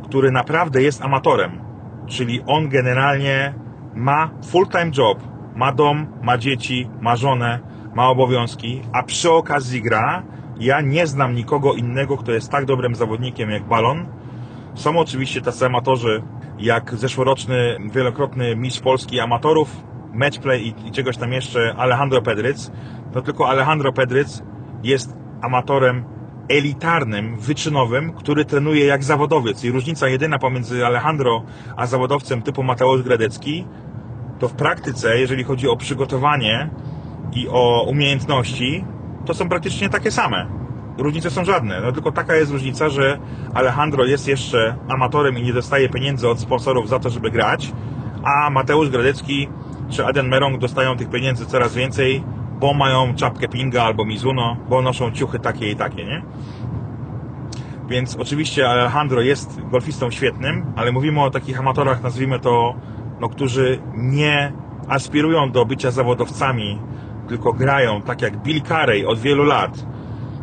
który 0.03 0.31
naprawdę 0.31 0.81
jest 0.81 1.01
amatorem, 1.01 1.72
czyli 2.07 2.41
on 2.47 2.69
generalnie 2.69 3.53
ma 3.95 4.29
full-time 4.51 4.91
job, 4.97 5.19
ma 5.55 5.71
dom, 5.71 6.07
ma 6.21 6.37
dzieci, 6.37 6.89
ma 7.01 7.15
żonę, 7.15 7.59
ma 7.95 8.09
obowiązki, 8.09 8.81
a 8.93 9.03
przy 9.03 9.31
okazji 9.31 9.81
gra, 9.81 10.23
ja 10.59 10.81
nie 10.81 11.07
znam 11.07 11.35
nikogo 11.35 11.73
innego, 11.73 12.17
kto 12.17 12.31
jest 12.31 12.51
tak 12.51 12.65
dobrym 12.65 12.95
zawodnikiem 12.95 13.49
jak 13.49 13.63
Balon. 13.63 14.05
Są 14.75 14.99
oczywiście 14.99 15.41
tacy 15.41 15.65
amatorzy, 15.65 16.23
jak 16.59 16.95
zeszłoroczny, 16.95 17.77
wielokrotny 17.93 18.55
mistrz 18.55 18.81
Polski 18.81 19.19
amatorów, 19.19 19.83
matchplay 20.13 20.67
i, 20.67 20.87
i 20.87 20.91
czegoś 20.91 21.17
tam 21.17 21.33
jeszcze, 21.33 21.75
Alejandro 21.77 22.21
Pedryc. 22.21 22.71
No 23.15 23.21
tylko 23.21 23.49
Alejandro 23.49 23.93
Pedryc 23.93 24.43
jest 24.83 25.17
amatorem 25.41 26.05
elitarnym, 26.47 27.37
wyczynowym, 27.37 28.13
który 28.13 28.45
trenuje 28.45 28.85
jak 28.85 29.03
zawodowiec. 29.03 29.63
I 29.63 29.71
różnica 29.71 30.07
jedyna 30.07 30.39
pomiędzy 30.39 30.85
Alejandro 30.85 31.43
a 31.77 31.87
zawodowcem 31.87 32.41
typu 32.41 32.63
Mateusz 32.63 33.01
Gradecki, 33.01 33.65
to 34.39 34.47
w 34.47 34.53
praktyce, 34.53 35.19
jeżeli 35.19 35.43
chodzi 35.43 35.67
o 35.67 35.77
przygotowanie 35.77 36.69
i 37.33 37.47
o 37.49 37.85
umiejętności, 37.87 38.85
to 39.25 39.33
są 39.33 39.49
praktycznie 39.49 39.89
takie 39.89 40.11
same. 40.11 40.47
Różnice 40.97 41.31
są 41.31 41.45
żadne. 41.45 41.81
No 41.81 41.91
tylko 41.91 42.11
taka 42.11 42.35
jest 42.35 42.51
różnica, 42.51 42.89
że 42.89 43.19
Alejandro 43.53 44.05
jest 44.05 44.27
jeszcze 44.27 44.75
amatorem 44.89 45.37
i 45.37 45.43
nie 45.43 45.53
dostaje 45.53 45.89
pieniędzy 45.89 46.29
od 46.29 46.39
sponsorów 46.39 46.89
za 46.89 46.99
to, 46.99 47.09
żeby 47.09 47.31
grać, 47.31 47.71
a 48.23 48.49
Mateusz 48.49 48.89
Gradecki 48.89 49.47
czy 49.89 50.05
Aden 50.05 50.27
Merong 50.27 50.57
dostają 50.57 50.97
tych 50.97 51.09
pieniędzy 51.09 51.45
coraz 51.45 51.75
więcej, 51.75 52.23
bo 52.59 52.73
mają 52.73 53.15
czapkę 53.15 53.47
Pinga 53.47 53.83
albo 53.83 54.05
Mizuno, 54.05 54.57
bo 54.69 54.81
noszą 54.81 55.11
ciuchy 55.11 55.39
takie 55.39 55.71
i 55.71 55.75
takie, 55.75 56.05
nie? 56.05 56.21
Więc 57.89 58.15
oczywiście 58.15 58.69
Alejandro 58.69 59.21
jest 59.21 59.61
golfistą 59.71 60.11
świetnym, 60.11 60.65
ale 60.75 60.91
mówimy 60.91 61.21
o 61.21 61.29
takich 61.29 61.59
amatorach, 61.59 62.03
nazwijmy 62.03 62.39
to, 62.39 62.75
no, 63.19 63.29
którzy 63.29 63.79
nie 63.95 64.53
aspirują 64.87 65.51
do 65.51 65.65
bycia 65.65 65.91
zawodowcami, 65.91 66.79
tylko 67.27 67.53
grają 67.53 68.01
tak 68.01 68.21
jak 68.21 68.37
Bill 68.37 68.61
Carey 68.61 69.05
od 69.05 69.19
wielu 69.19 69.43
lat. 69.43 69.85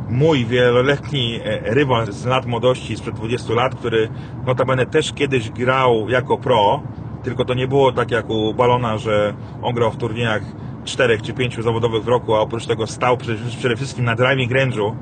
Mój 0.09 0.45
wieloletni 0.45 1.41
e, 1.45 1.75
rywal 1.75 2.13
z 2.13 2.25
lat 2.27 2.47
młodości, 2.47 2.97
sprzed 2.97 3.15
20 3.15 3.55
lat, 3.55 3.75
który 3.75 4.09
notabene 4.47 4.87
też 4.87 5.13
kiedyś 5.13 5.51
grał 5.51 6.09
jako 6.09 6.39
pro, 6.39 6.83
tylko 7.23 7.45
to 7.45 7.55
nie 7.55 7.69
było 7.69 7.93
tak 7.93 8.11
jak 8.11 8.31
u 8.31 8.55
Balona, 8.55 8.99
że 8.99 9.35
on 9.63 9.75
grał 9.75 9.91
w 9.91 9.97
turniejach 9.97 10.43
czterech 10.85 11.23
czy 11.23 11.33
pięciu 11.33 11.63
zawodowych 11.63 12.05
w 12.05 12.09
roku, 12.09 12.35
a 12.35 12.41
oprócz 12.41 12.67
tego 12.67 12.87
stał 12.87 13.17
przede 13.59 13.77
wszystkim 13.77 14.05
na 14.05 14.15
driving 14.15 14.53
range'u, 14.53 14.95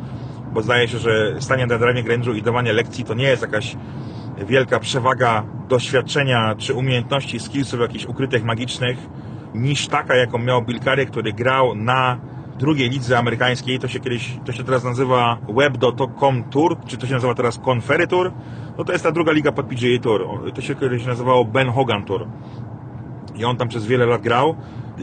bo 0.53 0.63
zdaje 0.63 0.89
się, 0.89 0.99
że 0.99 1.37
stanie 1.41 1.67
na 1.67 1.79
driving 1.79 2.09
range'u 2.09 2.37
i 2.37 2.43
dawanie 2.43 2.73
lekcji 2.73 3.05
to 3.05 3.15
nie 3.15 3.25
jest 3.25 3.43
jakaś 3.43 3.77
wielka 4.47 4.81
przewaga 4.81 5.43
doświadczenia 5.69 6.55
czy 6.59 6.75
umiejętności, 6.75 7.41
skillsów 7.41 7.81
jakichś 7.81 8.05
ukrytych, 8.05 8.45
magicznych, 8.45 8.99
niż 9.55 9.89
taka, 9.89 10.17
jaką 10.17 10.39
miał 10.39 10.63
Bill 10.63 10.81
Curry, 10.81 11.07
który 11.07 11.33
grał 11.33 11.75
na 11.75 12.19
drugiej 12.59 12.91
lidze 12.91 13.19
amerykańskiej, 13.19 13.79
to 13.79 13.89
się 13.89 14.01
kiedyś, 14.01 14.39
to 14.45 14.53
się 14.53 14.65
teraz 14.65 14.85
nazywa 14.85 15.39
Web.com 15.49 16.45
Tour, 16.45 16.77
czy 16.87 16.97
to 16.97 17.07
się 17.07 17.15
nazywa 17.15 17.35
teraz 17.35 17.61
Conferry 17.69 18.07
Tour, 18.07 18.33
no 18.79 18.85
to 18.85 18.93
jest 18.93 19.05
ta 19.05 19.13
druga 19.13 19.33
liga 19.33 19.53
pod 19.53 19.67
PGA 19.67 19.99
Tour, 20.03 20.53
to 20.55 20.61
się 20.61 20.75
kiedyś 20.75 21.07
nazywało 21.07 21.45
Ben 21.45 21.69
Hogan 21.69 22.05
Tour. 22.05 22.27
I 23.37 23.45
on 23.45 23.57
tam 23.57 23.69
przez 23.69 23.87
wiele 23.87 24.07
lat 24.07 24.23
grał 24.23 24.57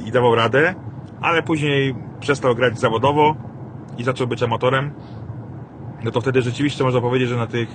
i 0.06 0.12
dawał 0.12 0.36
radę, 0.36 0.76
ale 1.22 1.44
później 1.44 1.96
przestał 2.20 2.56
grać 2.56 2.80
zawodowo 2.80 3.36
i 3.98 4.04
zaczął 4.04 4.28
być 4.28 4.44
amatorem, 4.44 4.92
no 6.04 6.12
to 6.12 6.22
wtedy 6.22 6.42
rzeczywiście 6.42 6.84
można 6.84 7.02
powiedzieć, 7.02 7.30
że 7.30 7.38
na 7.38 7.48
tych 7.48 7.70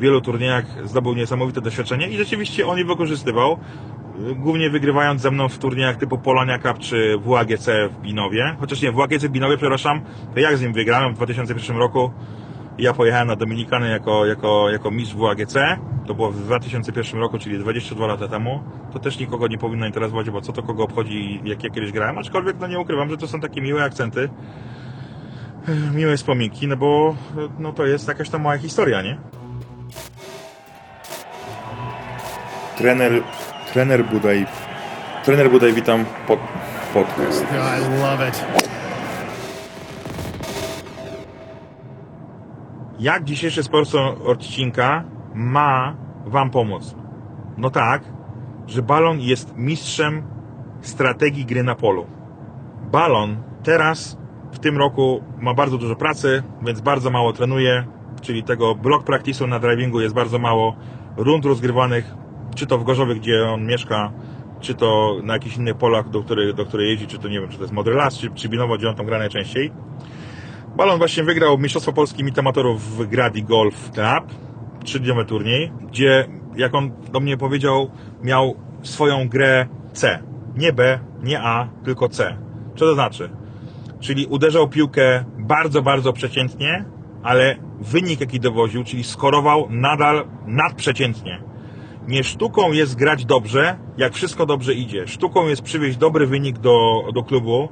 wielu 0.00 0.20
turniejach 0.20 0.64
zdobył 0.84 1.14
niesamowite 1.14 1.60
doświadczenie 1.60 2.08
i 2.08 2.16
rzeczywiście 2.16 2.66
on 2.66 2.78
je 2.78 2.84
wykorzystywał, 2.84 3.58
głównie 4.36 4.70
wygrywając 4.70 5.22
ze 5.22 5.30
mną 5.30 5.48
w 5.48 5.58
turniejach 5.58 5.96
typu 5.96 6.18
Polonia 6.18 6.58
Cup 6.58 6.78
czy 6.78 7.18
WAGC 7.18 7.66
w 7.66 8.00
Binowie. 8.02 8.56
Chociaż 8.60 8.82
nie, 8.82 8.92
WAGC 8.92 9.24
w 9.24 9.28
Binowie, 9.28 9.56
przepraszam, 9.56 10.00
to 10.34 10.40
jak 10.40 10.56
z 10.56 10.62
nim 10.62 10.72
wygrałem 10.72 11.12
w 11.12 11.16
2001 11.16 11.76
roku. 11.76 12.10
Ja 12.78 12.92
pojechałem 12.94 13.28
na 13.28 13.36
Dominikany 13.36 13.90
jako, 13.90 14.26
jako, 14.26 14.70
jako 14.70 14.90
mistrz 14.90 15.14
WAGC. 15.14 15.54
To 16.06 16.14
było 16.14 16.30
w 16.30 16.42
2001 16.42 17.20
roku, 17.20 17.38
czyli 17.38 17.58
22 17.58 18.06
lata 18.06 18.28
temu. 18.28 18.62
To 18.92 18.98
też 18.98 19.18
nikogo 19.18 19.48
nie 19.48 19.58
powinno 19.58 19.86
interesować, 19.86 20.30
bo 20.30 20.40
co 20.40 20.52
to 20.52 20.62
kogo 20.62 20.84
obchodzi, 20.84 21.40
jak 21.44 21.64
ja 21.64 21.70
kiedyś 21.70 21.92
grałem. 21.92 22.18
Aczkolwiek 22.18 22.56
no 22.60 22.66
nie 22.66 22.80
ukrywam, 22.80 23.10
że 23.10 23.16
to 23.16 23.28
są 23.28 23.40
takie 23.40 23.60
miłe 23.60 23.84
akcenty, 23.84 24.28
miłe 25.94 26.16
wspominki, 26.16 26.68
no 26.68 26.76
bo 26.76 27.16
no 27.58 27.72
to 27.72 27.86
jest 27.86 28.08
jakaś 28.08 28.30
tam 28.30 28.42
mała 28.42 28.58
historia, 28.58 29.02
nie? 29.02 29.18
Trener, 32.76 33.22
trener 33.72 34.04
Budaj, 34.04 34.46
trener 35.24 35.50
Budaj, 35.50 35.72
witam 35.72 36.04
pod, 36.26 36.38
podcast. 36.94 37.44
I 37.52 38.02
love 38.02 38.28
it. 38.28 38.67
Jak 42.98 43.24
dzisiejszy 43.24 43.62
sponsor 43.62 44.16
odcinka 44.24 45.04
ma 45.34 45.96
Wam 46.26 46.50
pomóc? 46.50 46.94
No 47.56 47.70
tak, 47.70 48.02
że 48.66 48.82
Balon 48.82 49.20
jest 49.20 49.56
mistrzem 49.56 50.22
strategii 50.80 51.44
gry 51.44 51.62
na 51.62 51.74
polu. 51.74 52.06
Balon 52.92 53.36
teraz 53.62 54.18
w 54.52 54.58
tym 54.58 54.78
roku 54.78 55.22
ma 55.40 55.54
bardzo 55.54 55.78
dużo 55.78 55.96
pracy, 55.96 56.42
więc 56.62 56.80
bardzo 56.80 57.10
mało 57.10 57.32
trenuje, 57.32 57.86
czyli 58.20 58.42
tego 58.42 58.74
block 58.74 59.06
practice'u 59.08 59.48
na 59.48 59.58
drivingu 59.58 60.00
jest 60.00 60.14
bardzo 60.14 60.38
mało, 60.38 60.76
rund 61.16 61.44
rozgrywanych, 61.44 62.14
czy 62.54 62.66
to 62.66 62.78
w 62.78 62.84
Gorzowie, 62.84 63.14
gdzie 63.14 63.48
on 63.48 63.66
mieszka, 63.66 64.12
czy 64.60 64.74
to 64.74 65.16
na 65.22 65.32
jakichś 65.32 65.56
innych 65.56 65.74
polach, 65.76 66.10
do 66.10 66.22
których, 66.22 66.54
do 66.54 66.66
których 66.66 66.88
jeździ, 66.88 67.06
czy 67.06 67.18
to 67.18 67.28
nie 67.28 67.40
wiem, 67.40 67.48
czy 67.48 67.56
to 67.56 67.62
jest 67.62 67.74
Modry 67.74 67.94
Las, 67.94 68.18
czy, 68.18 68.30
czy 68.30 68.48
Binowo, 68.48 68.76
gdzie 68.76 68.88
on 68.88 68.94
tam 68.94 69.06
gra 69.06 69.18
najczęściej. 69.18 69.72
Balon 70.76 70.98
właśnie 70.98 71.24
wygrał 71.24 71.58
Mistrzostwo 71.58 71.92
Polski 71.92 72.24
Mitamatorów 72.24 72.96
w 72.96 73.06
Gradi 73.06 73.42
Golf 73.42 73.90
Club, 73.90 74.24
trzydniowy 74.84 75.24
turniej, 75.24 75.72
gdzie, 75.88 76.28
jak 76.56 76.74
on 76.74 76.90
do 77.12 77.20
mnie 77.20 77.36
powiedział, 77.36 77.90
miał 78.22 78.56
swoją 78.82 79.28
grę 79.28 79.66
C. 79.92 80.22
Nie 80.56 80.72
B, 80.72 80.98
nie 81.22 81.40
A, 81.42 81.68
tylko 81.84 82.08
C. 82.08 82.36
Co 82.76 82.84
to 82.84 82.94
znaczy? 82.94 83.30
Czyli 84.00 84.26
uderzał 84.26 84.68
piłkę 84.68 85.24
bardzo, 85.38 85.82
bardzo 85.82 86.12
przeciętnie, 86.12 86.84
ale 87.22 87.56
wynik 87.80 88.20
jaki 88.20 88.40
dowoził, 88.40 88.84
czyli 88.84 89.04
skorował 89.04 89.66
nadal 89.70 90.24
nadprzeciętnie. 90.46 91.42
Nie 92.08 92.24
sztuką 92.24 92.72
jest 92.72 92.96
grać 92.96 93.24
dobrze, 93.24 93.78
jak 93.96 94.14
wszystko 94.14 94.46
dobrze 94.46 94.74
idzie. 94.74 95.08
Sztuką 95.08 95.48
jest 95.48 95.62
przywieźć 95.62 95.96
dobry 95.96 96.26
wynik 96.26 96.58
do, 96.58 97.02
do 97.14 97.22
klubu 97.22 97.68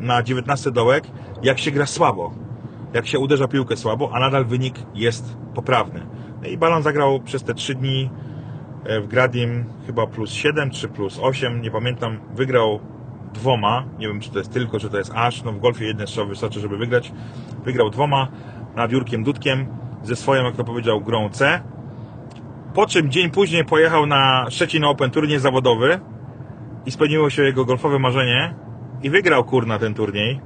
na 0.00 0.22
19 0.22 0.70
dołek, 0.70 1.04
jak 1.42 1.58
się 1.58 1.70
gra 1.70 1.86
słabo. 1.86 2.32
Jak 2.94 3.06
się 3.06 3.18
uderza 3.18 3.48
piłkę 3.48 3.76
słabo, 3.76 4.10
a 4.12 4.20
nadal 4.20 4.44
wynik 4.44 4.74
jest 4.94 5.36
poprawny. 5.54 6.06
No 6.42 6.48
i 6.48 6.56
Balon 6.56 6.82
zagrał 6.82 7.20
przez 7.20 7.44
te 7.44 7.54
3 7.54 7.74
dni 7.74 8.10
w 9.02 9.06
Gradim 9.06 9.64
chyba 9.86 10.06
plus 10.06 10.30
7 10.32 10.70
czy 10.70 10.88
plus 10.88 11.18
8, 11.22 11.62
nie 11.62 11.70
pamiętam. 11.70 12.18
Wygrał 12.34 12.80
dwoma, 13.34 13.84
nie 13.98 14.08
wiem 14.08 14.20
czy 14.20 14.30
to 14.30 14.38
jest 14.38 14.52
tylko, 14.52 14.78
czy 14.78 14.90
to 14.90 14.98
jest 14.98 15.12
aż, 15.14 15.42
no 15.42 15.52
w 15.52 15.60
golfie 15.60 15.84
jeden 15.84 16.06
strzał 16.06 16.26
wystarczy, 16.26 16.60
żeby 16.60 16.76
wygrać. 16.76 17.12
Wygrał 17.64 17.90
dwoma 17.90 18.28
nad 18.76 18.92
Jurkiem 18.92 19.24
Dudkiem 19.24 19.66
ze 20.02 20.16
swoją, 20.16 20.44
jak 20.44 20.56
to 20.56 20.64
powiedział, 20.64 21.00
grą 21.00 21.28
C. 21.28 21.60
Po 22.74 22.86
czym 22.86 23.10
dzień 23.10 23.30
później 23.30 23.64
pojechał 23.64 24.06
na 24.06 24.46
Szczecin 24.50 24.84
Open 24.84 25.10
turniej 25.10 25.38
zawodowy 25.38 26.00
i 26.86 26.90
spełniło 26.90 27.30
się 27.30 27.42
jego 27.42 27.64
golfowe 27.64 27.98
marzenie 27.98 28.54
i 29.02 29.10
wygrał 29.10 29.44
kurna 29.44 29.78
ten 29.78 29.94
turniej. 29.94 30.40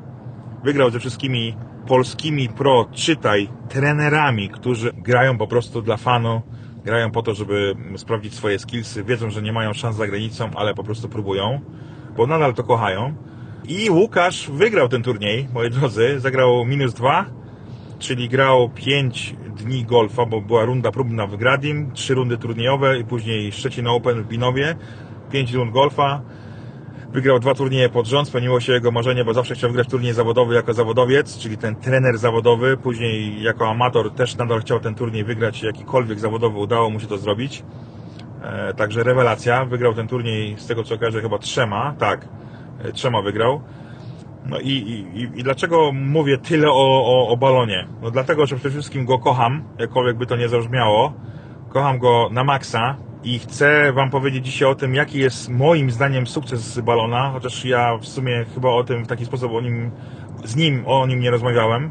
Wygrał 0.65 0.91
ze 0.91 1.01
wszystkimi 1.01 1.57
polskimi 1.87 2.49
pro, 2.49 2.87
czytaj, 2.93 3.49
trenerami, 3.69 4.49
którzy 4.49 4.93
grają 4.93 5.39
po 5.39 5.47
prostu 5.47 5.83
dla 5.83 5.97
fanu, 5.97 6.43
grają 6.85 7.11
po 7.11 7.23
to, 7.23 7.35
żeby 7.35 7.75
sprawdzić 7.97 8.35
swoje 8.35 8.59
skillsy, 8.59 9.05
wiedzą, 9.05 9.31
że 9.31 9.43
nie 9.43 9.53
mają 9.53 9.73
szans 9.73 9.97
za 9.97 10.07
granicą, 10.07 10.51
ale 10.55 10.75
po 10.75 10.85
prostu 10.85 11.09
próbują, 11.09 11.61
bo 12.17 12.27
nadal 12.27 12.55
to 12.55 12.63
kochają. 12.63 13.15
I 13.69 13.91
Łukasz 13.91 14.51
wygrał 14.51 14.89
ten 14.89 15.03
turniej, 15.03 15.49
moi 15.55 15.71
drodzy, 15.71 16.21
zagrał 16.21 16.65
minus 16.65 16.95
dwa, 16.95 17.25
czyli 17.99 18.29
grał 18.29 18.71
5 18.75 19.37
dni 19.57 19.85
golfa, 19.85 20.27
bo 20.27 20.41
była 20.41 20.65
runda 20.65 20.91
próbna 20.91 21.27
w 21.27 21.37
Gradim, 21.37 21.91
3 21.93 22.15
rundy 22.15 22.39
turniejowe 22.39 22.99
i 22.99 23.05
później 23.05 23.53
Szczecin 23.53 23.87
Open 23.87 24.23
w 24.23 24.27
Binowie, 24.27 24.77
5 25.31 25.53
rund 25.53 25.73
golfa. 25.73 26.23
Wygrał 27.15 27.39
dwa 27.39 27.55
turnieje 27.55 27.89
pod 27.89 28.07
rząd, 28.07 28.29
spełniło 28.29 28.61
się 28.61 28.73
jego 28.73 28.91
marzenie, 28.91 29.25
bo 29.25 29.35
zawsze 29.35 29.55
chciał 29.55 29.71
wygrać 29.71 29.89
turniej 29.89 30.13
zawodowy 30.13 30.55
jako 30.55 30.75
zawodowiec, 30.75 31.39
czyli 31.39 31.59
ten 31.59 31.77
trener 31.77 32.19
zawodowy. 32.19 32.77
Później 32.77 33.43
jako 33.43 33.69
amator 33.69 34.11
też 34.11 34.37
nadal 34.37 34.61
chciał 34.61 34.81
ten 34.81 34.95
turniej 34.95 35.25
wygrać, 35.25 35.63
jakikolwiek 35.63 36.21
zawodowy 36.21 36.59
udało 36.59 36.91
mu 36.91 37.01
się 37.01 37.07
to 37.07 37.19
zrobić. 37.19 37.63
E, 38.43 38.75
także 38.75 39.03
rewelacja. 39.03 39.65
Wygrał 39.65 39.95
ten 39.95 40.09
turniej, 40.09 40.55
z 40.59 40.67
tego 40.67 40.85
co 40.85 40.99
kojarzę, 40.99 41.23
chyba 41.23 41.39
trzema, 41.39 41.95
tak, 41.99 42.29
e, 42.85 42.93
trzema 42.93 43.23
wygrał. 43.23 43.61
No 44.47 44.61
i, 44.61 44.71
i, 44.71 45.23
i 45.41 45.43
dlaczego 45.43 45.93
mówię 45.93 46.39
tyle 46.39 46.71
o, 46.71 47.05
o, 47.05 47.29
o 47.29 47.37
balonie? 47.37 47.87
No 48.03 48.11
dlatego, 48.11 48.47
że 48.47 48.57
przede 48.57 48.71
wszystkim 48.71 49.05
go 49.05 49.19
kocham, 49.19 49.65
jakkolwiek 49.79 50.17
by 50.17 50.27
to 50.27 50.37
nie 50.37 50.49
zabrzmiało. 50.49 51.13
Kocham 51.69 51.99
go 51.99 52.29
na 52.33 52.45
maksa 52.45 52.97
i 53.25 53.39
chcę 53.39 53.93
Wam 53.93 54.11
powiedzieć 54.11 54.45
dzisiaj 54.47 54.69
o 54.69 54.75
tym, 54.75 54.95
jaki 54.95 55.19
jest 55.19 55.49
moim 55.49 55.91
zdaniem 55.91 56.27
sukces 56.27 56.81
balona, 56.81 57.31
chociaż 57.31 57.65
ja 57.65 57.97
w 57.97 58.07
sumie 58.07 58.45
chyba 58.55 58.69
o 58.69 58.85
tym 58.85 59.05
w 59.05 59.07
taki 59.07 59.25
sposób 59.25 59.53
o 59.53 59.61
nim, 59.61 59.91
z 60.45 60.57
nim 60.57 60.83
o 60.87 61.07
nim 61.07 61.21
nie 61.21 61.31
rozmawiałem. 61.31 61.91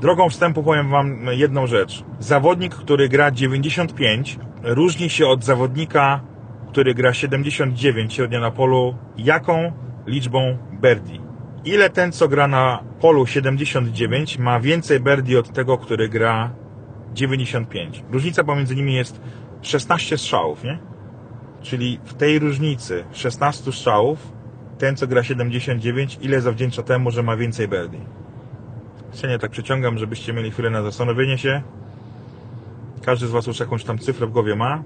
Drogą 0.00 0.28
wstępu 0.28 0.62
powiem 0.62 0.90
Wam 0.90 1.26
jedną 1.30 1.66
rzecz. 1.66 2.04
Zawodnik, 2.20 2.74
który 2.74 3.08
gra 3.08 3.30
95, 3.30 4.38
różni 4.62 5.10
się 5.10 5.26
od 5.26 5.44
zawodnika, 5.44 6.20
który 6.68 6.94
gra 6.94 7.12
79 7.14 8.14
średnio 8.14 8.40
na 8.40 8.50
polu, 8.50 8.96
jaką 9.16 9.72
liczbą 10.06 10.56
birdie. 10.80 11.18
Ile 11.64 11.90
ten, 11.90 12.12
co 12.12 12.28
gra 12.28 12.48
na 12.48 12.82
polu 13.00 13.26
79, 13.26 14.38
ma 14.38 14.60
więcej 14.60 15.00
birdie 15.00 15.38
od 15.38 15.52
tego, 15.52 15.78
który 15.78 16.08
gra 16.08 16.50
95. 17.14 18.04
Różnica 18.10 18.44
pomiędzy 18.44 18.76
nimi 18.76 18.94
jest 18.94 19.20
16 19.62 20.18
strzałów, 20.18 20.64
nie? 20.64 20.78
Czyli 21.62 21.98
w 22.04 22.14
tej 22.14 22.38
różnicy 22.38 23.04
16 23.12 23.72
strzałów, 23.72 24.32
ten, 24.78 24.96
co 24.96 25.06
gra 25.06 25.22
79, 25.22 26.18
ile 26.22 26.40
zawdzięcza 26.40 26.82
temu, 26.82 27.10
że 27.10 27.22
ma 27.22 27.36
więcej 27.36 27.68
birdie. 27.68 27.98
Scenie 29.12 29.38
tak 29.38 29.50
przeciągam, 29.50 29.98
żebyście 29.98 30.32
mieli 30.32 30.50
chwilę 30.50 30.70
na 30.70 30.82
zastanowienie 30.82 31.38
się. 31.38 31.62
Każdy 33.02 33.26
z 33.26 33.30
Was 33.30 33.46
już 33.46 33.60
jakąś 33.60 33.84
tam 33.84 33.98
cyfrę 33.98 34.26
w 34.26 34.30
głowie 34.30 34.56
ma. 34.56 34.82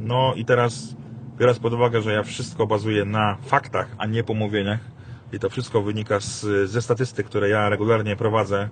No 0.00 0.34
i 0.36 0.44
teraz 0.44 0.96
biorąc 1.38 1.58
pod 1.58 1.72
uwagę, 1.72 2.02
że 2.02 2.12
ja 2.12 2.22
wszystko 2.22 2.66
bazuję 2.66 3.04
na 3.04 3.36
faktach, 3.42 3.88
a 3.98 4.06
nie 4.06 4.24
pomówieniach 4.24 4.80
i 5.32 5.38
to 5.38 5.50
wszystko 5.50 5.82
wynika 5.82 6.20
z, 6.20 6.70
ze 6.70 6.82
statystyk, 6.82 7.26
które 7.26 7.48
ja 7.48 7.68
regularnie 7.68 8.16
prowadzę 8.16 8.68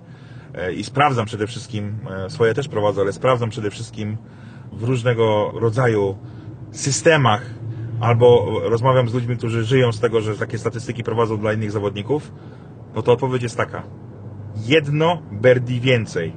e, 0.53 0.73
i 0.73 0.83
sprawdzam 0.83 1.25
przede 1.25 1.47
wszystkim, 1.47 1.97
e, 2.25 2.29
swoje 2.29 2.53
też 2.53 2.67
prowadzę, 2.67 3.01
ale 3.01 3.13
sprawdzam 3.13 3.49
przede 3.49 3.71
wszystkim 3.71 4.17
w 4.71 4.83
różnego 4.83 5.51
rodzaju 5.55 6.17
systemach 6.71 7.41
albo 7.99 8.59
rozmawiam 8.63 9.09
z 9.09 9.13
ludźmi, 9.13 9.37
którzy 9.37 9.63
żyją 9.63 9.91
z 9.91 9.99
tego, 9.99 10.21
że 10.21 10.35
takie 10.35 10.57
statystyki 10.57 11.03
prowadzą 11.03 11.37
dla 11.37 11.53
innych 11.53 11.71
zawodników, 11.71 12.31
no 12.95 13.01
to 13.01 13.11
odpowiedź 13.11 13.43
jest 13.43 13.57
taka. 13.57 13.83
Jedno 14.55 15.21
birdie 15.31 15.79
więcej. 15.79 16.33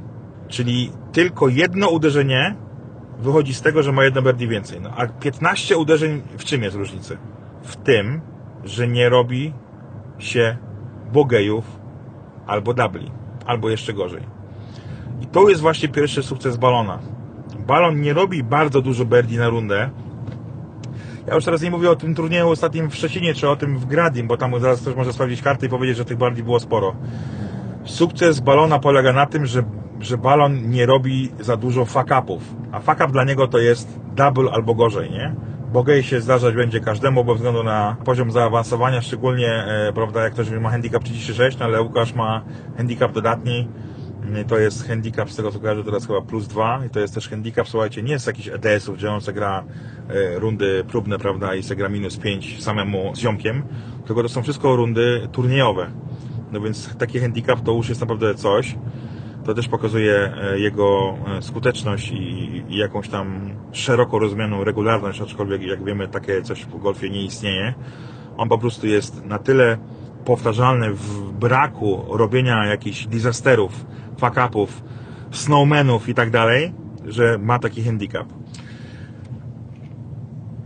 Czyli 0.49 0.91
tylko 1.13 1.49
jedno 1.49 1.89
uderzenie 1.89 2.57
wychodzi 3.19 3.55
z 3.55 3.63
tego, 3.63 3.83
że 3.83 3.93
ma 3.93 4.05
jedno 4.05 4.23
birdie 4.23 4.49
więcej. 4.49 4.81
No, 4.81 4.91
a 4.97 5.07
15 5.07 5.77
uderzeń 5.77 6.23
w 6.39 6.45
czym 6.45 6.63
jest 6.63 6.77
różnica? 6.77 7.15
W 7.63 7.77
tym, 7.77 8.21
że 8.65 8.89
nie 8.89 9.09
robi 9.09 9.53
się 10.19 10.57
bogejów 11.13 11.65
albo 12.47 12.75
dubli, 12.75 13.11
albo 13.47 13.71
jeszcze 13.71 13.93
gorzej. 13.93 14.23
I 15.21 15.27
to 15.27 15.49
jest 15.49 15.61
właśnie 15.61 15.89
pierwszy 15.89 16.23
sukces 16.23 16.57
balona. 16.57 16.99
Balon 17.67 18.01
nie 18.01 18.13
robi 18.13 18.45
bardzo 18.45 18.83
dużo 18.83 19.05
birdie 19.05 19.39
na 19.39 19.49
rundę. 19.49 19.91
Ja 21.27 21.35
już 21.35 21.45
teraz 21.45 21.63
nie 21.63 21.71
mówię 21.71 21.91
o 21.91 21.97
tym 21.97 22.15
turnieju 22.15 22.51
ostatnim 22.51 22.91
w 22.91 22.95
Szczecinie, 22.95 23.35
czy 23.35 23.49
o 23.49 23.57
tym 23.57 23.79
w 23.79 23.87
Gradim, 23.87 24.27
bo 24.27 24.37
tam 24.37 24.61
zaraz 24.61 24.81
ktoś 24.81 24.97
może 24.97 25.13
sprawdzić 25.13 25.43
karty 25.43 25.67
i 25.67 25.69
powiedzieć, 25.69 25.97
że 25.97 26.05
tych 26.05 26.19
birdie 26.19 26.43
było 26.43 26.61
sporo. 26.61 26.95
Sukces 27.85 28.41
balona 28.41 28.79
polega 28.79 29.13
na 29.13 29.27
tym, 29.27 29.47
że, 29.47 29.63
że 30.01 30.19
balon 30.19 30.71
nie 30.71 30.87
robi 30.87 31.31
za 31.41 31.57
dużo 31.57 31.85
fuck-upów. 31.85 32.41
A 32.73 32.81
fuck-up 32.81 33.13
dla 33.13 33.25
niego 33.25 33.49
to 33.49 33.59
jest 33.59 34.01
double 34.17 34.51
albo 34.53 34.75
gorzej, 34.75 35.11
nie? 35.11 35.35
Bogej 35.73 36.03
się 36.03 36.21
zdarzać 36.21 36.55
będzie 36.55 36.81
każdemu, 36.81 37.25
bo 37.25 37.35
względu 37.35 37.63
na 37.63 37.97
poziom 38.05 38.31
zaawansowania, 38.31 39.01
szczególnie, 39.01 39.49
e, 39.49 39.93
prawda, 39.93 40.23
jak 40.23 40.33
ktoś 40.33 40.51
ma 40.51 40.71
handicap 40.71 41.05
36, 41.05 41.59
no 41.59 41.65
ale 41.65 41.83
Łukasz 41.83 42.15
ma 42.15 42.43
handicap 42.77 43.13
dodatni, 43.13 43.69
to 44.49 44.59
jest 44.59 44.89
handicap, 44.89 45.31
z 45.31 45.37
tego 45.37 45.53
co 45.53 45.61
kojarzę, 45.61 45.85
teraz 45.85 46.07
chyba 46.07 46.21
plus 46.21 46.49
2 46.49 46.87
i 46.87 46.91
to 46.91 47.01
jest 47.01 47.15
też 47.15 47.29
handicap, 47.29 47.69
słuchajcie, 47.69 48.03
nie 48.03 48.13
jest 48.13 48.27
jakiś 48.27 48.49
EDS-ów, 48.49 48.97
gdzie 48.97 49.13
on 49.13 49.21
se 49.21 49.33
gra 49.33 49.65
e, 50.09 50.39
rundy 50.39 50.85
próbne, 50.89 51.19
prawda, 51.19 51.55
i 51.55 51.63
se 51.63 51.77
gra 51.77 51.89
minus 51.89 52.17
5 52.17 52.63
samemu 52.63 53.17
z 53.17 53.19
ziomkiem, 53.19 53.63
tylko 54.07 54.23
to 54.23 54.29
są 54.29 54.43
wszystko 54.43 54.77
rundy 54.77 55.29
turniejowe. 55.33 55.91
No 56.53 56.61
więc 56.61 56.97
taki 56.97 57.21
handicap 57.21 57.61
to 57.61 57.73
już 57.73 57.89
jest 57.89 58.01
naprawdę 58.01 58.35
coś. 58.35 58.75
To 59.45 59.55
też 59.55 59.69
pokazuje 59.69 60.35
e, 60.43 60.59
jego 60.59 61.15
e, 61.39 61.43
skuteczność 61.43 62.11
i, 62.11 62.63
i 62.69 62.77
jakąś 62.77 63.09
tam 63.09 63.51
szeroko 63.73 64.19
rozumianą 64.19 64.65
regularność, 64.65 65.21
aczkolwiek 65.21 65.63
jak 65.63 65.85
wiemy 65.85 66.09
takie 66.09 66.43
coś 66.43 66.65
w 66.65 66.79
golfie 66.79 67.11
nie 67.11 67.25
istnieje. 67.25 67.75
On 68.37 68.49
po 68.49 68.59
prostu 68.59 68.87
jest 68.87 69.25
na 69.25 69.39
tyle 69.39 69.79
powtarzalny 70.25 70.93
w 70.93 71.33
braku 71.33 72.05
robienia 72.09 72.67
jakichś 72.67 73.07
disasterów, 73.07 73.87
fuck-upów, 74.21 74.83
snowmenów 75.31 76.09
i 76.09 76.15
tak 76.15 76.31
dalej, 76.31 76.73
że 77.05 77.39
ma 77.39 77.59
taki 77.59 77.83
handicap. 77.83 78.27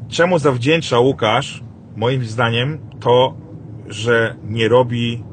Czemu 0.08 0.38
zawdzięcza 0.38 0.98
Łukasz, 0.98 1.62
moim 1.96 2.24
zdaniem, 2.24 2.78
to, 3.00 3.34
że 3.88 4.36
nie 4.44 4.68
robi 4.68 5.24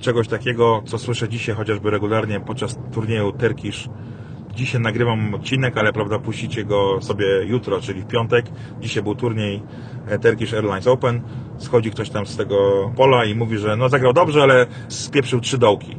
czegoś 0.00 0.28
takiego, 0.28 0.82
co 0.84 0.98
słyszę 0.98 1.28
dzisiaj 1.28 1.54
chociażby 1.54 1.90
regularnie 1.90 2.40
podczas 2.40 2.78
turnieju 2.92 3.32
Turkish. 3.32 3.88
Dzisiaj 4.54 4.80
nagrywam 4.80 5.34
odcinek, 5.34 5.78
ale 5.78 5.92
prawda, 5.92 6.18
puścicie 6.18 6.64
go 6.64 6.98
sobie 7.00 7.26
jutro, 7.44 7.80
czyli 7.80 8.02
w 8.02 8.06
piątek. 8.06 8.46
Dzisiaj 8.80 9.02
był 9.02 9.14
turniej 9.14 9.62
e, 10.08 10.18
Turkish 10.18 10.54
Airlines 10.54 10.86
Open. 10.86 11.20
Schodzi 11.58 11.90
ktoś 11.90 12.10
tam 12.10 12.26
z 12.26 12.36
tego 12.36 12.90
pola 12.96 13.24
i 13.24 13.34
mówi, 13.34 13.58
że 13.58 13.76
no 13.76 13.88
zagrał 13.88 14.12
dobrze, 14.12 14.42
ale 14.42 14.66
spieprzył 14.88 15.40
trzy 15.40 15.58
dołki. 15.58 15.96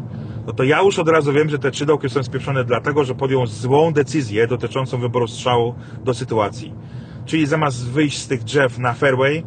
No 0.48 0.54
to 0.54 0.64
ja 0.64 0.82
już 0.82 1.00
od 1.00 1.10
razu 1.10 1.34
wiem, 1.34 1.50
że 1.50 1.60
te 1.60 1.72
trzy 1.72 1.86
dołki 1.86 2.10
są 2.10 2.24
spieprzone 2.24 2.64
dlatego, 2.64 3.04
że 3.04 3.16
podjął 3.16 3.46
złą 3.46 3.94
decyzję 3.94 4.48
dotyczącą 4.48 4.98
wyboru 4.98 5.28
strzału 5.28 5.76
do 6.04 6.14
sytuacji. 6.14 6.74
Czyli 7.26 7.46
zamiast 7.46 7.90
wyjść 7.90 8.18
z 8.18 8.28
tych 8.28 8.44
drzew 8.44 8.78
na 8.78 8.94
fairway, 8.94 9.44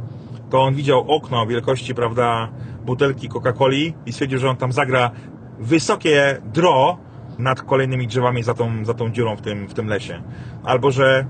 to 0.51 0.63
on 0.63 0.75
widział 0.75 1.11
okno 1.11 1.47
wielkości, 1.47 1.95
prawda, 1.95 2.49
butelki 2.85 3.29
Coca-Coli 3.29 3.93
i 4.07 4.13
stwierdził, 4.13 4.39
że 4.39 4.51
on 4.51 4.57
tam 4.57 4.73
zagra 4.73 5.11
wysokie 5.59 6.41
draw 6.55 6.97
nad 7.39 7.63
kolejnymi 7.63 8.07
drzewami 8.07 8.43
za 8.43 8.55
tą, 8.55 8.85
za 8.85 8.95
tą 8.95 9.11
dziurą 9.11 9.37
w 9.37 9.41
tym, 9.41 9.67
w 9.67 9.75
tym 9.75 9.87
lesie. 9.87 10.23
Albo, 10.65 10.91
że 10.91 11.27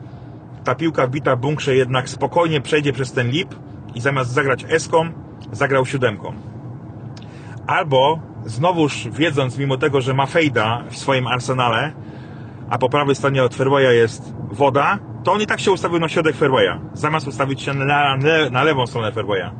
ta 0.64 0.74
piłka 0.74 1.06
wbita 1.06 1.36
w 1.36 1.40
bunkrze 1.40 1.76
jednak 1.76 2.08
spokojnie 2.08 2.60
przejdzie 2.60 2.92
przez 2.92 3.12
ten 3.12 3.30
lip 3.30 3.54
i 3.94 4.00
zamiast 4.00 4.30
zagrać 4.30 4.64
eską, 4.68 5.12
zagrał 5.52 5.86
siódemką. 5.86 6.32
Albo 7.66 8.18
znowuż 8.46 9.08
wiedząc, 9.12 9.58
mimo 9.58 9.76
tego, 9.76 10.00
że 10.00 10.14
ma 10.14 10.26
fejda 10.26 10.84
w 10.90 10.96
swoim 10.96 11.26
arsenale, 11.26 11.92
a 12.70 12.78
po 12.78 12.88
prawej 12.88 13.14
stronie 13.14 13.44
od 13.44 13.54
fairwaya 13.54 13.92
jest 13.92 14.34
woda, 14.50 14.98
to 15.24 15.32
on 15.32 15.40
i 15.40 15.46
tak 15.46 15.60
się 15.60 15.72
ustawił 15.72 15.98
na 15.98 16.08
środek 16.08 16.36
fairwaya, 16.36 16.80
zamiast 16.94 17.28
ustawić 17.28 17.62
się 17.62 17.74
na, 17.74 17.84
na, 17.84 18.50
na 18.50 18.62
lewą 18.62 18.86
stronę 18.86 19.12
fairwaya. 19.12 19.50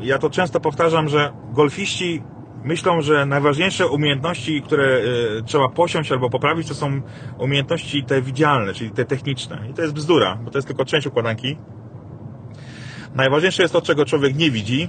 Ja 0.00 0.18
to 0.18 0.30
często 0.30 0.60
powtarzam, 0.60 1.08
że 1.08 1.32
golfiści 1.52 2.22
myślą, 2.66 3.02
że 3.02 3.26
najważniejsze 3.26 3.86
umiejętności, 3.86 4.62
które 4.62 4.98
y, 5.38 5.42
trzeba 5.46 5.68
posiąść 5.68 6.12
albo 6.12 6.30
poprawić, 6.30 6.68
to 6.68 6.74
są 6.74 7.00
umiejętności 7.38 8.04
te 8.04 8.22
widzialne, 8.22 8.74
czyli 8.74 8.90
te 8.90 9.04
techniczne. 9.04 9.62
I 9.70 9.74
to 9.74 9.82
jest 9.82 9.94
bzdura, 9.94 10.38
bo 10.44 10.50
to 10.50 10.58
jest 10.58 10.68
tylko 10.68 10.84
część 10.84 11.06
układanki. 11.06 11.56
Najważniejsze 13.14 13.62
jest 13.62 13.72
to, 13.72 13.82
czego 13.82 14.04
człowiek 14.04 14.36
nie 14.36 14.50
widzi, 14.50 14.88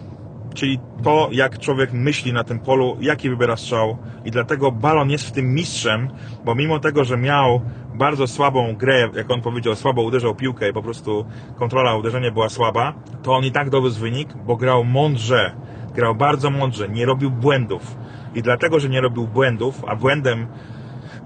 czyli 0.53 0.79
to, 1.03 1.29
jak 1.31 1.59
człowiek 1.59 1.93
myśli 1.93 2.33
na 2.33 2.43
tym 2.43 2.59
polu, 2.59 2.97
jaki 3.01 3.29
wybiera 3.29 3.57
strzał 3.57 3.97
i 4.25 4.31
dlatego 4.31 4.71
balon 4.71 5.09
jest 5.09 5.27
w 5.27 5.31
tym 5.31 5.53
mistrzem, 5.53 6.07
bo 6.45 6.55
mimo 6.55 6.79
tego, 6.79 7.03
że 7.03 7.17
miał 7.17 7.61
bardzo 7.95 8.27
słabą 8.27 8.75
grę, 8.75 9.09
jak 9.13 9.31
on 9.31 9.41
powiedział, 9.41 9.75
słabo 9.75 10.01
uderzał 10.01 10.35
piłkę 10.35 10.69
i 10.69 10.73
po 10.73 10.81
prostu 10.81 11.25
kontrola 11.55 11.95
uderzenia 11.95 12.31
była 12.31 12.49
słaba, 12.49 12.93
to 13.23 13.35
on 13.35 13.43
i 13.43 13.51
tak 13.51 13.69
dowiózł 13.69 14.01
wynik, 14.01 14.33
bo 14.45 14.55
grał 14.55 14.83
mądrze. 14.83 15.55
Grał 15.97 16.15
bardzo 16.15 16.49
mądrze, 16.49 16.89
nie 16.89 17.05
robił 17.05 17.31
błędów. 17.31 17.97
I 18.35 18.41
dlatego, 18.41 18.79
że 18.79 18.89
nie 18.89 19.01
robił 19.01 19.27
błędów, 19.27 19.83
a 19.87 19.95
błędem 19.95 20.47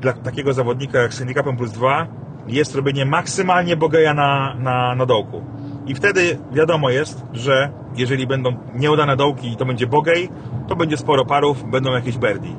dla 0.02 0.14
takiego 0.14 0.54
zawodnika 0.54 1.00
jak 1.00 1.14
z 1.14 1.24
plus 1.58 1.72
2 1.72 2.08
jest 2.48 2.76
robienie 2.76 3.06
maksymalnie 3.06 3.78
bogeja 3.78 4.14
na, 4.14 4.56
na, 4.56 4.96
na 4.96 5.06
dołku. 5.06 5.42
I 5.88 5.96
wtedy 5.96 6.38
wiadomo 6.52 6.90
jest, 6.90 7.24
że 7.34 7.72
jeżeli 7.96 8.28
będą 8.28 8.58
nieudane 8.76 9.18
dołki 9.18 9.52
i 9.52 9.58
to 9.58 9.66
będzie 9.66 9.88
bogej, 9.88 10.30
to 10.68 10.76
będzie 10.76 10.98
sporo 10.98 11.26
parów, 11.26 11.72
będą 11.72 11.92
jakieś 11.92 12.18
birdie. 12.18 12.56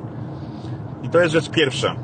I 1.03 1.09
to 1.09 1.19
jest 1.19 1.33
rzecz 1.33 1.49
pierwsza. 1.49 1.95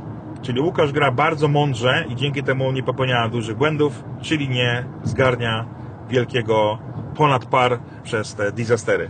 Czyli 0.41 0.62
Łukasz 0.62 0.91
gra 0.91 1.12
bardzo 1.12 1.48
mądrze 1.48 2.06
i 2.10 2.15
dzięki 2.15 2.43
temu 2.43 2.72
nie 2.72 2.84
popełnia 2.84 3.30
dużych 3.30 3.58
błędów, 3.58 4.04
czyli 4.22 4.50
nie 4.50 4.84
zgarnia 5.04 5.65
wielkiego 6.10 6.80
ponad 7.15 7.45
par 7.45 7.80
przez 8.04 8.36
te 8.36 8.52
disastery. 8.52 9.10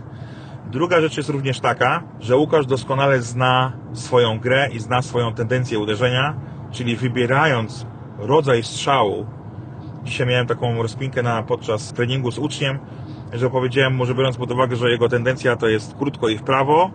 Druga 0.72 1.02
rzecz 1.02 1.18
jest 1.18 1.30
również 1.30 1.60
taka, 1.60 2.04
że 2.20 2.38
Łukasz 2.38 2.66
doskonale 2.66 3.22
zna 3.22 3.74
swoją 3.94 4.40
grę 4.40 4.70
i 4.74 4.80
zna 4.80 5.02
swoją 5.02 5.34
tendencję 5.34 5.80
uderzenia, 5.80 6.34
czyli 6.72 6.96
wybierając 6.96 7.86
rodzaj 8.18 8.64
strzału. 8.64 9.26
Dzisiaj 10.04 10.28
miałem 10.28 10.48
taką 10.48 10.82
rozpinkę 10.82 11.24
na, 11.24 11.44
podczas 11.44 11.94
treningu 11.94 12.32
z 12.32 12.40
uczniem, 12.40 12.80
że 13.34 13.50
powiedziałem 13.50 13.96
mu, 13.96 14.06
że 14.06 14.16
biorąc 14.16 14.38
pod 14.38 14.52
uwagę, 14.52 14.76
że 14.76 14.92
jego 14.92 15.10
tendencja 15.10 15.56
to 15.56 15.68
jest 15.68 15.96
krótko 15.96 16.30
i 16.30 16.38
w 16.38 16.44
prawo, 16.44 16.92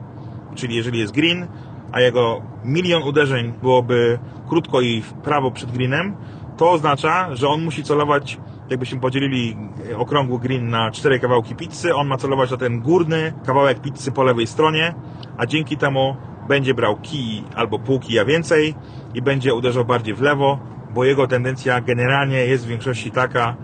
czyli 0.55 0.77
jeżeli 0.77 0.99
jest 0.99 1.13
green, 1.13 1.47
a 1.93 2.01
jego 2.01 2.43
milion 2.65 3.03
uderzeń 3.03 3.53
byłoby 3.63 4.19
krótko 4.49 4.81
i 4.81 5.03
w 5.03 5.13
prawo 5.13 5.51
przed 5.51 5.71
greenem, 5.71 6.17
to 6.57 6.71
oznacza, 6.71 7.35
że 7.35 7.49
on 7.49 7.65
musi 7.65 7.85
celować, 7.85 8.39
jakbyśmy 8.71 9.01
podzielili 9.01 9.57
okrągły 9.97 10.39
green 10.39 10.69
na 10.71 10.91
cztery 10.91 11.21
kawałki 11.21 11.55
pizzy, 11.55 11.95
on 11.95 12.07
ma 12.07 12.17
celować 12.17 12.51
na 12.51 12.57
ten 12.57 12.81
górny 12.81 13.33
kawałek 13.47 13.81
pizzy 13.81 14.13
po 14.13 14.23
lewej 14.23 14.47
stronie, 14.47 14.95
a 15.37 15.47
dzięki 15.47 15.77
temu 15.77 16.17
będzie 16.49 16.75
brał 16.75 16.97
kij 16.97 17.45
albo 17.55 17.79
pół 17.79 18.01
kija 18.01 18.25
więcej 18.25 18.75
i 19.15 19.23
będzie 19.23 19.55
uderzał 19.55 19.85
bardziej 19.85 20.15
w 20.15 20.21
lewo, 20.21 20.59
bo 20.95 21.05
jego 21.05 21.27
tendencja 21.27 21.81
generalnie 21.81 22.39
jest 22.39 22.65
w 22.65 22.69
większości 22.69 23.11
taka, 23.11 23.57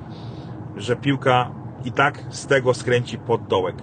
że 0.77 0.97
piłka 0.97 1.51
i 1.85 1.93
tak 1.93 2.25
z 2.31 2.47
tego 2.47 2.75
skręci 2.75 3.19
pod 3.19 3.47
dołek. 3.47 3.77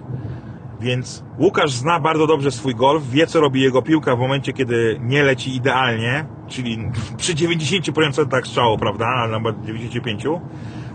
Więc 0.80 1.24
Łukasz 1.38 1.72
zna 1.72 2.00
bardzo 2.00 2.26
dobrze 2.26 2.50
swój 2.50 2.74
golf, 2.74 3.10
wie 3.10 3.26
co 3.26 3.40
robi 3.40 3.60
jego 3.60 3.82
piłka 3.82 4.16
w 4.16 4.18
momencie, 4.18 4.52
kiedy 4.52 4.98
nie 5.02 5.22
leci 5.22 5.56
idealnie, 5.56 6.24
czyli 6.48 6.78
przy 7.16 7.34
90% 7.34 8.46
strzału, 8.46 8.78
prawda, 8.78 9.06
a 9.06 9.28
nawet 9.28 9.56
95%, 9.56 10.40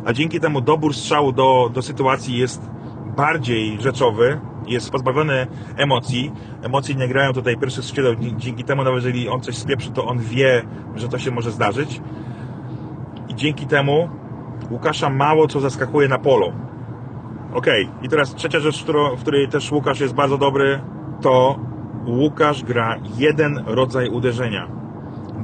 a 0.05 0.13
dzięki 0.13 0.39
temu 0.39 0.61
dobór 0.61 0.93
strzału 0.93 1.31
do, 1.31 1.69
do 1.73 1.81
sytuacji 1.81 2.37
jest 2.37 2.69
bardziej 3.17 3.81
rzeczowy, 3.81 4.39
jest 4.67 4.91
pozbawiony 4.91 5.47
emocji. 5.77 6.31
Emocje 6.61 6.95
nie 6.95 7.07
grają 7.07 7.33
tutaj 7.33 7.57
pierwszych 7.57 7.85
skrzydeł, 7.85 8.15
dzięki 8.37 8.63
temu 8.63 8.83
nawet 8.83 9.03
jeżeli 9.03 9.29
on 9.29 9.41
coś 9.41 9.57
spieprzy, 9.57 9.91
to 9.91 10.05
on 10.05 10.19
wie, 10.19 10.63
że 10.95 11.07
to 11.07 11.19
się 11.19 11.31
może 11.31 11.51
zdarzyć. 11.51 12.01
I 13.29 13.35
dzięki 13.35 13.65
temu 13.65 14.09
Łukasza 14.71 15.09
mało 15.09 15.47
co 15.47 15.59
zaskakuje 15.59 16.07
na 16.07 16.19
polu. 16.19 16.53
Ok, 17.53 17.67
i 18.01 18.09
teraz 18.09 18.35
trzecia 18.35 18.59
rzecz, 18.59 18.85
w 19.17 19.21
której 19.21 19.47
też 19.47 19.71
Łukasz 19.71 19.99
jest 19.99 20.13
bardzo 20.13 20.37
dobry, 20.37 20.81
to 21.21 21.59
Łukasz 22.05 22.63
gra 22.63 22.97
jeden 23.17 23.63
rodzaj 23.65 24.09
uderzenia. 24.09 24.82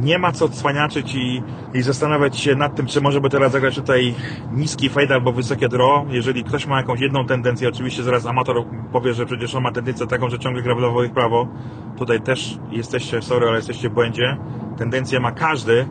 Nie 0.01 0.19
ma 0.19 0.31
co 0.31 0.49
cwaniaczyć 0.49 1.15
i, 1.15 1.43
i 1.73 1.81
zastanawiać 1.81 2.37
się 2.37 2.55
nad 2.55 2.75
tym, 2.75 2.85
czy 2.85 3.01
może 3.01 3.21
by 3.21 3.29
teraz 3.29 3.51
zagrać 3.51 3.75
tutaj 3.75 4.15
niski 4.53 4.89
fade 4.89 5.13
albo 5.13 5.31
wysokie 5.31 5.69
draw. 5.69 6.05
Jeżeli 6.09 6.43
ktoś 6.43 6.67
ma 6.67 6.77
jakąś 6.77 6.99
jedną 6.99 7.25
tendencję, 7.25 7.69
oczywiście 7.69 8.03
zaraz 8.03 8.25
amator 8.25 8.65
powie, 8.91 9.13
że 9.13 9.25
przecież 9.25 9.55
on 9.55 9.63
ma 9.63 9.71
tendencję 9.71 10.07
taką, 10.07 10.29
że 10.29 10.39
ciągle 10.39 10.61
gra 10.61 10.75
w 10.75 10.79
lewo 10.79 11.03
i 11.03 11.07
w 11.07 11.11
prawo. 11.11 11.47
Tutaj 11.97 12.21
też 12.21 12.57
jesteście, 12.71 13.21
sorry, 13.21 13.47
ale 13.47 13.55
jesteście 13.55 13.89
w 13.89 13.93
błędzie. 13.93 14.37
Tendencję 14.77 15.19
ma 15.19 15.31
każdy, 15.31 15.87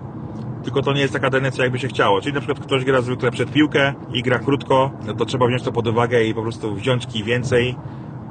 tylko 0.65 0.83
to 0.83 0.93
nie 0.93 1.01
jest 1.01 1.13
taka 1.13 1.31
tendencja, 1.31 1.65
jakby 1.65 1.79
się 1.79 1.89
chciało. 1.89 2.21
Czyli 2.21 2.35
na 2.35 2.41
przykład 2.41 2.67
ktoś 2.67 2.85
gra 2.85 3.01
zwykle 3.01 3.31
przed 3.31 3.53
piłkę 3.53 3.95
i 4.13 4.23
gra 4.23 4.39
krótko, 4.39 4.91
no 5.07 5.15
to 5.15 5.25
trzeba 5.25 5.47
wziąć 5.47 5.63
to 5.63 5.73
pod 5.73 5.87
uwagę 5.87 6.25
i 6.25 6.35
po 6.35 6.43
prostu 6.43 6.75
wziąć 6.75 7.07
kij 7.07 7.25
więcej. 7.25 7.77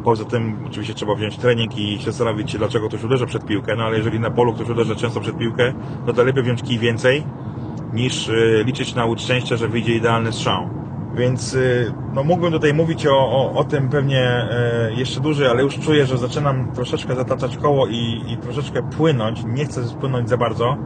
Poza 0.07 0.25
tym 0.25 0.57
oczywiście 0.67 0.93
trzeba 0.93 1.15
wziąć 1.15 1.37
trening 1.37 1.77
i 1.77 1.99
się 1.99 2.05
zastanowić 2.05 2.51
się, 2.51 2.57
dlaczego 2.57 2.87
ktoś 2.87 3.03
uderza 3.03 3.25
przed 3.25 3.45
piłkę, 3.45 3.75
no 3.75 3.83
ale 3.83 3.97
jeżeli 3.97 4.19
na 4.19 4.31
polu 4.31 4.53
ktoś 4.53 4.69
uderza 4.69 4.95
często 4.95 5.19
przed 5.19 5.37
piłkę, 5.37 5.73
no 6.05 6.13
to 6.13 6.23
lepiej 6.23 6.43
wziąć 6.43 6.63
kij 6.63 6.79
więcej, 6.79 7.23
niż 7.93 8.29
y, 8.29 8.63
liczyć 8.65 8.95
na 8.95 9.05
łódź 9.05 9.21
szczęścia, 9.21 9.57
że 9.57 9.67
wyjdzie 9.67 9.93
idealny 9.93 10.31
strzał. 10.31 10.69
Więc 11.15 11.53
y, 11.53 11.93
no, 12.13 12.23
mógłbym 12.23 12.51
tutaj 12.51 12.73
mówić 12.73 13.07
o, 13.07 13.17
o, 13.17 13.53
o 13.53 13.63
tym 13.63 13.89
pewnie 13.89 14.47
y, 14.91 14.93
jeszcze 14.93 15.19
dłużej, 15.19 15.47
ale 15.47 15.63
już 15.63 15.79
czuję, 15.79 16.05
że 16.05 16.17
zaczynam 16.17 16.71
troszeczkę 16.71 17.15
zataczać 17.15 17.57
koło 17.57 17.87
i, 17.87 18.23
i 18.27 18.37
troszeczkę 18.37 18.83
płynąć. 18.83 19.43
Nie 19.45 19.65
chcę 19.65 19.81
płynąć 19.99 20.29
za 20.29 20.37
bardzo 20.37 20.77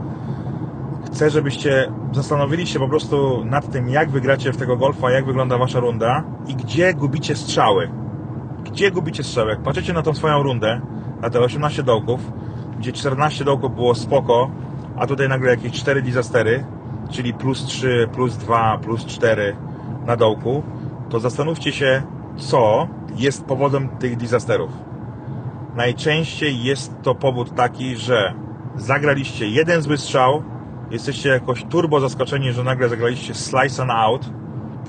chcę, 1.06 1.30
żebyście 1.30 1.92
zastanowili 2.12 2.68
się 2.68 2.80
po 2.80 2.88
prostu 2.88 3.46
nad 3.46 3.72
tym, 3.72 3.90
jak 3.90 4.10
wygracie 4.10 4.54
w 4.54 4.58
tego 4.58 4.78
golfa, 4.78 5.12
jak 5.12 5.26
wygląda 5.26 5.58
wasza 5.58 5.80
runda 5.80 6.24
i 6.48 6.56
gdzie 6.56 6.94
gubicie 6.94 7.36
strzały. 7.36 8.02
Gdzie 8.72 8.92
gubicie 8.92 9.24
strzały? 9.24 9.50
Jak 9.50 9.62
patrzycie 9.62 9.94
na 9.94 10.02
tą 10.02 10.14
swoją 10.14 10.44
rundę, 10.44 10.82
na 11.22 11.30
te 11.30 11.40
18 11.40 11.84
dołków, 11.84 12.32
gdzie 12.80 12.94
14 12.94 13.46
dołków 13.46 13.76
było 13.76 13.96
spoko, 13.96 14.52
a 14.98 15.08
tutaj 15.08 15.30
nagle 15.30 15.50
jakieś 15.50 15.72
4 15.72 16.02
disastery, 16.02 16.66
czyli 17.10 17.34
plus 17.34 17.66
3, 17.66 18.10
plus 18.14 18.38
2, 18.38 18.78
plus 18.78 19.06
4 19.06 19.56
na 20.06 20.16
dołku, 20.16 20.64
to 21.10 21.20
zastanówcie 21.20 21.72
się, 21.72 22.02
co 22.38 22.88
jest 23.16 23.46
powodem 23.46 23.90
tych 23.90 24.18
disasterów. 24.18 24.72
Najczęściej 25.76 26.64
jest 26.64 27.02
to 27.02 27.16
powód 27.16 27.56
taki, 27.56 27.96
że 27.96 28.34
zagraliście 28.76 29.50
jeden 29.50 29.82
zły 29.82 29.98
strzał, 29.98 30.44
jesteście 30.92 31.30
jakoś 31.30 31.64
turbo 31.64 32.00
zaskoczeni, 32.00 32.52
że 32.52 32.64
nagle 32.64 32.90
zagraliście 32.90 33.34
slice 33.34 33.84
on 33.84 33.92
out. 33.92 34.30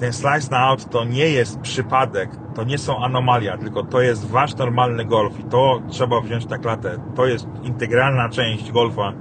Ten 0.03 0.13
slice 0.13 0.51
na 0.51 0.59
out 0.59 0.91
to 0.91 1.05
nie 1.05 1.29
jest 1.29 1.61
przypadek, 1.61 2.31
to 2.55 2.65
nie 2.65 2.79
są 2.79 3.05
anomalia, 3.05 3.59
tylko 3.59 3.83
to 3.83 4.01
jest 4.01 4.29
wasz 4.29 4.57
normalny 4.57 5.05
golf 5.05 5.41
i 5.41 5.45
to 5.45 5.83
trzeba 5.89 6.21
wziąć 6.21 6.49
na 6.49 6.59
klatę. 6.59 6.99
To 7.15 7.27
jest 7.27 7.47
integralna 7.63 8.29
część 8.29 8.73
golfa, 8.73 9.13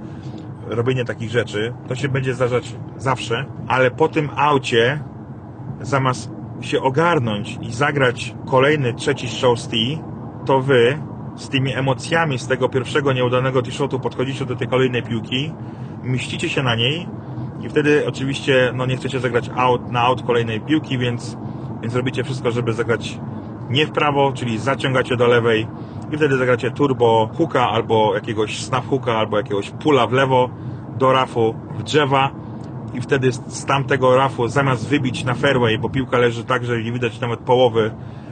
robienie 0.66 1.04
takich 1.04 1.30
rzeczy. 1.30 1.74
To 1.88 1.94
się 1.94 2.08
będzie 2.08 2.34
zdarzać 2.34 2.74
zawsze, 2.96 3.44
ale 3.68 3.90
po 3.90 4.08
tym 4.08 4.30
aucie 4.36 5.00
zamiast 5.80 6.30
się 6.60 6.82
ogarnąć 6.82 7.58
i 7.60 7.72
zagrać 7.72 8.34
kolejny, 8.46 8.94
trzeci 8.94 9.28
strzał 9.28 9.56
z 9.56 9.68
tee, 9.68 9.98
to 10.46 10.60
wy 10.60 10.98
z 11.36 11.48
tymi 11.48 11.74
emocjami 11.74 12.38
z 12.38 12.46
tego 12.46 12.68
pierwszego 12.68 13.12
nieudanego 13.12 13.62
t-shotu 13.62 14.00
podchodzicie 14.00 14.46
do 14.46 14.56
tej 14.56 14.68
kolejnej 14.68 15.02
piłki 15.02 15.52
mścicie 16.02 16.48
się 16.48 16.62
na 16.62 16.74
niej 16.74 17.08
i 17.62 17.68
wtedy 17.68 18.06
oczywiście 18.08 18.72
no, 18.74 18.86
nie 18.86 18.96
chcecie 18.96 19.20
zagrać 19.20 19.50
out 19.56 19.90
na 19.90 20.00
out 20.00 20.22
kolejnej 20.22 20.60
piłki, 20.60 20.98
więc, 20.98 21.36
więc 21.82 21.94
robicie 21.94 22.24
wszystko, 22.24 22.50
żeby 22.50 22.72
zagrać 22.72 23.18
nie 23.70 23.86
w 23.86 23.90
prawo, 23.90 24.32
czyli 24.32 24.58
zaciągacie 24.58 25.16
do 25.16 25.26
lewej 25.26 25.66
i 26.12 26.16
wtedy 26.16 26.36
zagracie 26.36 26.70
turbo 26.70 27.30
hooka 27.38 27.68
albo 27.68 28.14
jakiegoś 28.14 28.64
snap 28.64 28.88
hooka 28.88 29.12
albo 29.18 29.36
jakiegoś 29.36 29.70
pula 29.70 30.06
w 30.06 30.12
lewo 30.12 30.50
do 30.98 31.12
rafu 31.12 31.54
w 31.78 31.82
drzewa 31.82 32.30
i 32.94 33.00
wtedy 33.00 33.32
z 33.32 33.64
tamtego 33.64 34.16
rafu 34.16 34.48
zamiast 34.48 34.88
wybić 34.88 35.24
na 35.24 35.34
fairway, 35.34 35.78
bo 35.78 35.88
piłka 35.88 36.18
leży 36.18 36.44
tak, 36.44 36.64
że 36.64 36.82
nie 36.82 36.92
widać 36.92 37.20
nawet 37.20 37.40
połowy 37.40 37.90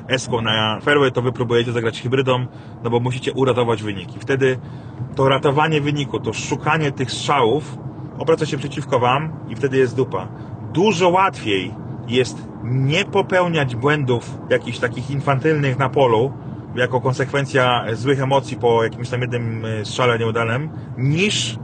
eską 0.08 0.40
na 0.40 0.80
fairway, 0.80 1.12
to 1.12 1.22
wy 1.22 1.32
próbujecie 1.32 1.72
zagrać 1.72 2.02
hybrydą, 2.02 2.46
no 2.84 2.90
bo 2.90 3.00
musicie 3.00 3.32
uratować 3.32 3.82
wynik. 3.82 4.16
I 4.16 4.18
wtedy 4.18 4.58
to 5.14 5.28
ratowanie 5.28 5.80
wyniku, 5.80 6.20
to 6.20 6.32
szukanie 6.32 6.92
tych 6.92 7.10
strzałów 7.10 7.78
obraca 8.20 8.46
się 8.46 8.58
przeciwko 8.58 8.98
Wam 8.98 9.32
i 9.48 9.56
wtedy 9.56 9.76
jest 9.76 9.96
dupa. 9.96 10.28
Dużo 10.72 11.08
łatwiej 11.08 11.74
jest 12.08 12.48
nie 12.64 13.04
popełniać 13.04 13.76
błędów 13.76 14.38
jakichś 14.50 14.78
takich 14.78 15.10
infantylnych 15.10 15.78
na 15.78 15.88
polu, 15.88 16.32
jako 16.74 17.00
konsekwencja 17.00 17.84
złych 17.92 18.20
emocji 18.20 18.56
po 18.56 18.84
jakimś 18.84 19.08
tam 19.08 19.20
jednym 19.20 19.64
e, 19.64 19.84
strzale 19.84 20.18
nieudanym, 20.18 20.70
niż 20.98 21.58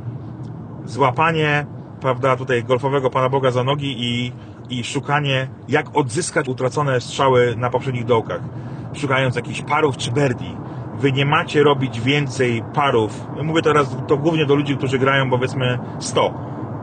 złapanie, 0.84 1.66
prawda, 2.00 2.36
tutaj 2.36 2.64
golfowego 2.64 3.10
Pana 3.10 3.28
Boga 3.28 3.50
za 3.50 3.64
nogi 3.64 3.96
i, 3.98 4.32
i 4.70 4.84
szukanie, 4.84 5.48
jak 5.68 5.96
odzyskać 5.96 6.48
utracone 6.48 7.00
strzały 7.00 7.56
na 7.56 7.70
poprzednich 7.70 8.04
dołkach, 8.04 8.40
szukając 8.94 9.36
jakichś 9.36 9.62
parów 9.62 9.96
czy 9.96 10.12
birdie 10.12 10.65
wy 10.98 11.12
nie 11.12 11.26
macie 11.26 11.62
robić 11.62 12.00
więcej 12.00 12.62
parów. 12.74 13.26
Mówię 13.42 13.62
teraz 13.62 13.96
to 14.06 14.16
głównie 14.16 14.46
do 14.46 14.54
ludzi, 14.54 14.76
którzy 14.76 14.98
grają 14.98 15.30
powiedzmy 15.30 15.78
100. 15.98 16.34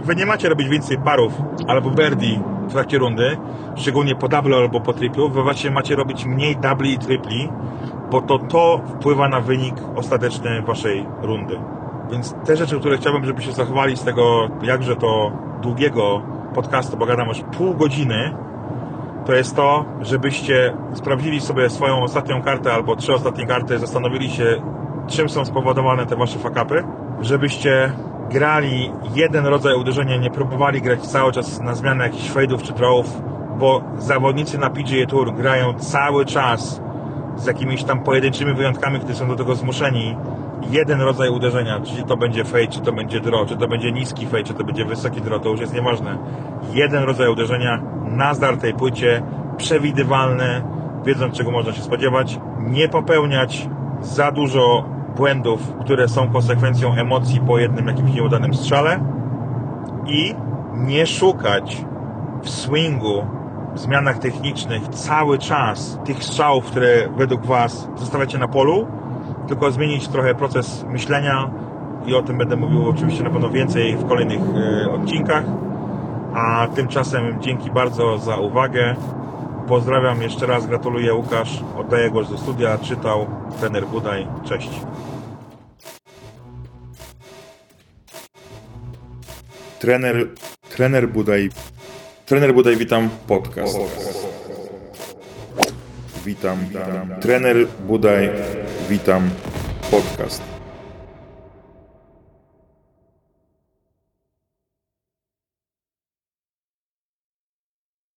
Wy 0.04 0.16
nie 0.16 0.26
macie 0.26 0.50
robić 0.50 0.70
więcej 0.70 0.98
parów 0.98 1.34
albo 1.68 1.90
birdie 1.92 2.40
w 2.68 2.72
trakcie 2.72 2.98
rundy, 2.98 3.38
szczególnie 3.76 4.16
po 4.16 4.28
double 4.28 4.58
albo 4.58 4.82
po 4.82 4.94
triplu. 4.94 5.30
Wy 5.30 5.44
właśnie 5.44 5.72
macie 5.72 5.96
robić 5.96 6.26
mniej 6.26 6.58
double 6.58 6.88
i 6.88 6.98
tripli, 6.98 7.50
bo 8.12 8.22
to 8.22 8.40
to 8.40 8.82
wpływa 8.88 9.28
na 9.28 9.42
wynik 9.42 9.76
ostateczny 9.96 10.62
waszej 10.62 11.06
rundy. 11.22 11.60
Więc 12.12 12.36
te 12.46 12.56
rzeczy, 12.56 12.80
które 12.80 12.98
chciałbym, 12.98 13.26
żebyście 13.26 13.52
zachowali 13.52 13.98
z 13.98 14.04
tego 14.04 14.50
jakże 14.64 14.96
to 14.96 15.32
długiego 15.62 16.22
podcastu, 16.56 16.98
bo 16.98 17.06
gadam 17.06 17.28
już 17.28 17.42
pół 17.58 17.74
godziny, 17.74 18.36
to 19.26 19.34
jest 19.34 19.56
to, 19.56 19.86
żebyście 20.02 20.74
sprawdzili 20.94 21.42
sobie 21.42 21.70
swoją 21.70 22.04
ostatnią 22.04 22.42
kartę 22.42 22.74
albo 22.74 22.96
trzy 22.96 23.14
ostatnie 23.14 23.48
karty, 23.48 23.80
zastanowili 23.80 24.30
się, 24.30 24.62
czym 25.08 25.30
są 25.30 25.46
spowodowane 25.46 26.06
te 26.06 26.16
wasze 26.16 26.40
fakapy, 26.40 26.84
żebyście 27.22 27.92
grali 28.30 28.92
jeden 29.16 29.46
rodzaj 29.46 29.76
uderzenia, 29.76 30.18
nie 30.18 30.32
próbowali 30.32 30.82
grać 30.82 31.02
cały 31.02 31.32
czas 31.32 31.62
na 31.62 31.76
zmianę 31.76 32.04
jakichś 32.04 32.30
fade'ów 32.30 32.62
czy 32.62 32.74
drawów, 32.74 33.22
bo 33.60 33.82
zawodnicy 33.98 34.58
na 34.58 34.70
PGA 34.70 35.06
Tour 35.08 35.34
grają 35.34 35.74
cały 35.74 36.26
czas 36.26 36.82
z 37.36 37.46
jakimiś 37.46 37.84
tam 37.84 38.00
pojedynczymi 38.00 38.54
wyjątkami, 38.54 39.00
którzy 39.00 39.16
są 39.16 39.28
do 39.28 39.36
tego 39.36 39.56
zmuszeni. 39.56 40.16
Jeden 40.70 41.02
rodzaj 41.02 41.30
uderzenia, 41.30 41.80
czy 41.80 42.04
to 42.04 42.18
będzie 42.18 42.44
fade, 42.44 42.68
czy 42.68 42.82
to 42.82 42.92
będzie 42.92 43.20
draw, 43.20 43.48
czy 43.48 43.58
to 43.58 43.68
będzie 43.68 43.92
niski 43.92 44.26
fade, 44.26 44.44
czy 44.44 44.54
to 44.54 44.64
będzie 44.64 44.86
wysoki 44.86 45.22
draw, 45.22 45.42
to 45.42 45.50
już 45.50 45.60
jest 45.60 45.74
nieważne. 45.74 46.18
Jeden 46.74 47.04
rodzaj 47.04 47.30
uderzenia 47.30 47.82
na 48.06 48.34
zdartej 48.34 48.74
płycie, 48.74 49.24
przewidywalny, 49.58 50.64
wiedząc 51.06 51.38
czego 51.38 51.52
można 51.52 51.74
się 51.74 51.82
spodziewać, 51.82 52.40
nie 52.60 52.90
popełniać 52.90 53.70
za 54.02 54.32
dużo 54.32 54.86
błędów, 55.16 55.74
które 55.82 56.08
są 56.08 56.30
konsekwencją 56.30 56.94
emocji 56.94 57.42
po 57.48 57.60
jednym 57.60 57.88
jakimś 57.88 58.14
nieudanym 58.14 58.54
strzale 58.54 59.00
i 60.08 60.36
nie 60.74 61.06
szukać 61.08 61.86
w 62.42 62.50
swingu, 62.50 63.26
w 63.74 63.80
zmianach 63.80 64.18
technicznych 64.18 64.88
cały 64.88 65.38
czas 65.38 66.00
tych 66.06 66.24
strzałów, 66.24 66.66
które 66.66 67.10
według 67.18 67.46
Was 67.46 67.90
zostawiacie 67.96 68.38
na 68.38 68.48
polu, 68.48 68.88
tylko 69.48 69.72
zmienić 69.72 70.08
trochę 70.08 70.36
proces 70.36 70.86
myślenia 70.90 71.52
i 72.06 72.16
o 72.16 72.24
tym 72.24 72.38
będę 72.38 72.56
mówił 72.56 72.90
oczywiście 72.90 73.24
na 73.24 73.30
pewno 73.30 73.50
więcej 73.50 73.98
w 73.98 74.08
kolejnych 74.08 74.42
e, 74.42 74.92
odcinkach. 74.92 75.44
A 76.34 76.68
tymczasem 76.76 77.42
dzięki 77.42 77.72
bardzo 77.72 78.18
za 78.18 78.38
uwagę. 78.38 78.96
Pozdrawiam 79.68 80.22
jeszcze 80.22 80.46
raz, 80.46 80.68
gratuluję 80.68 81.14
Łukasz, 81.14 81.64
oddaję 81.78 82.10
głos 82.10 82.30
do 82.30 82.38
studia, 82.38 82.78
czytał 82.78 83.28
trener 83.60 83.86
Budaj. 83.86 84.28
Cześć. 84.46 84.70
Trener, 89.80 90.28
trener 90.70 91.10
Budaj, 91.10 91.50
trener 92.26 92.54
Budaj, 92.54 92.78
witam, 92.78 93.10
podcast. 93.28 93.78
Witam, 96.26 96.58
witam. 96.70 97.22
Trener 97.22 97.68
Budaj, 97.88 98.30
witam, 98.90 99.30
podcast. 99.92 100.53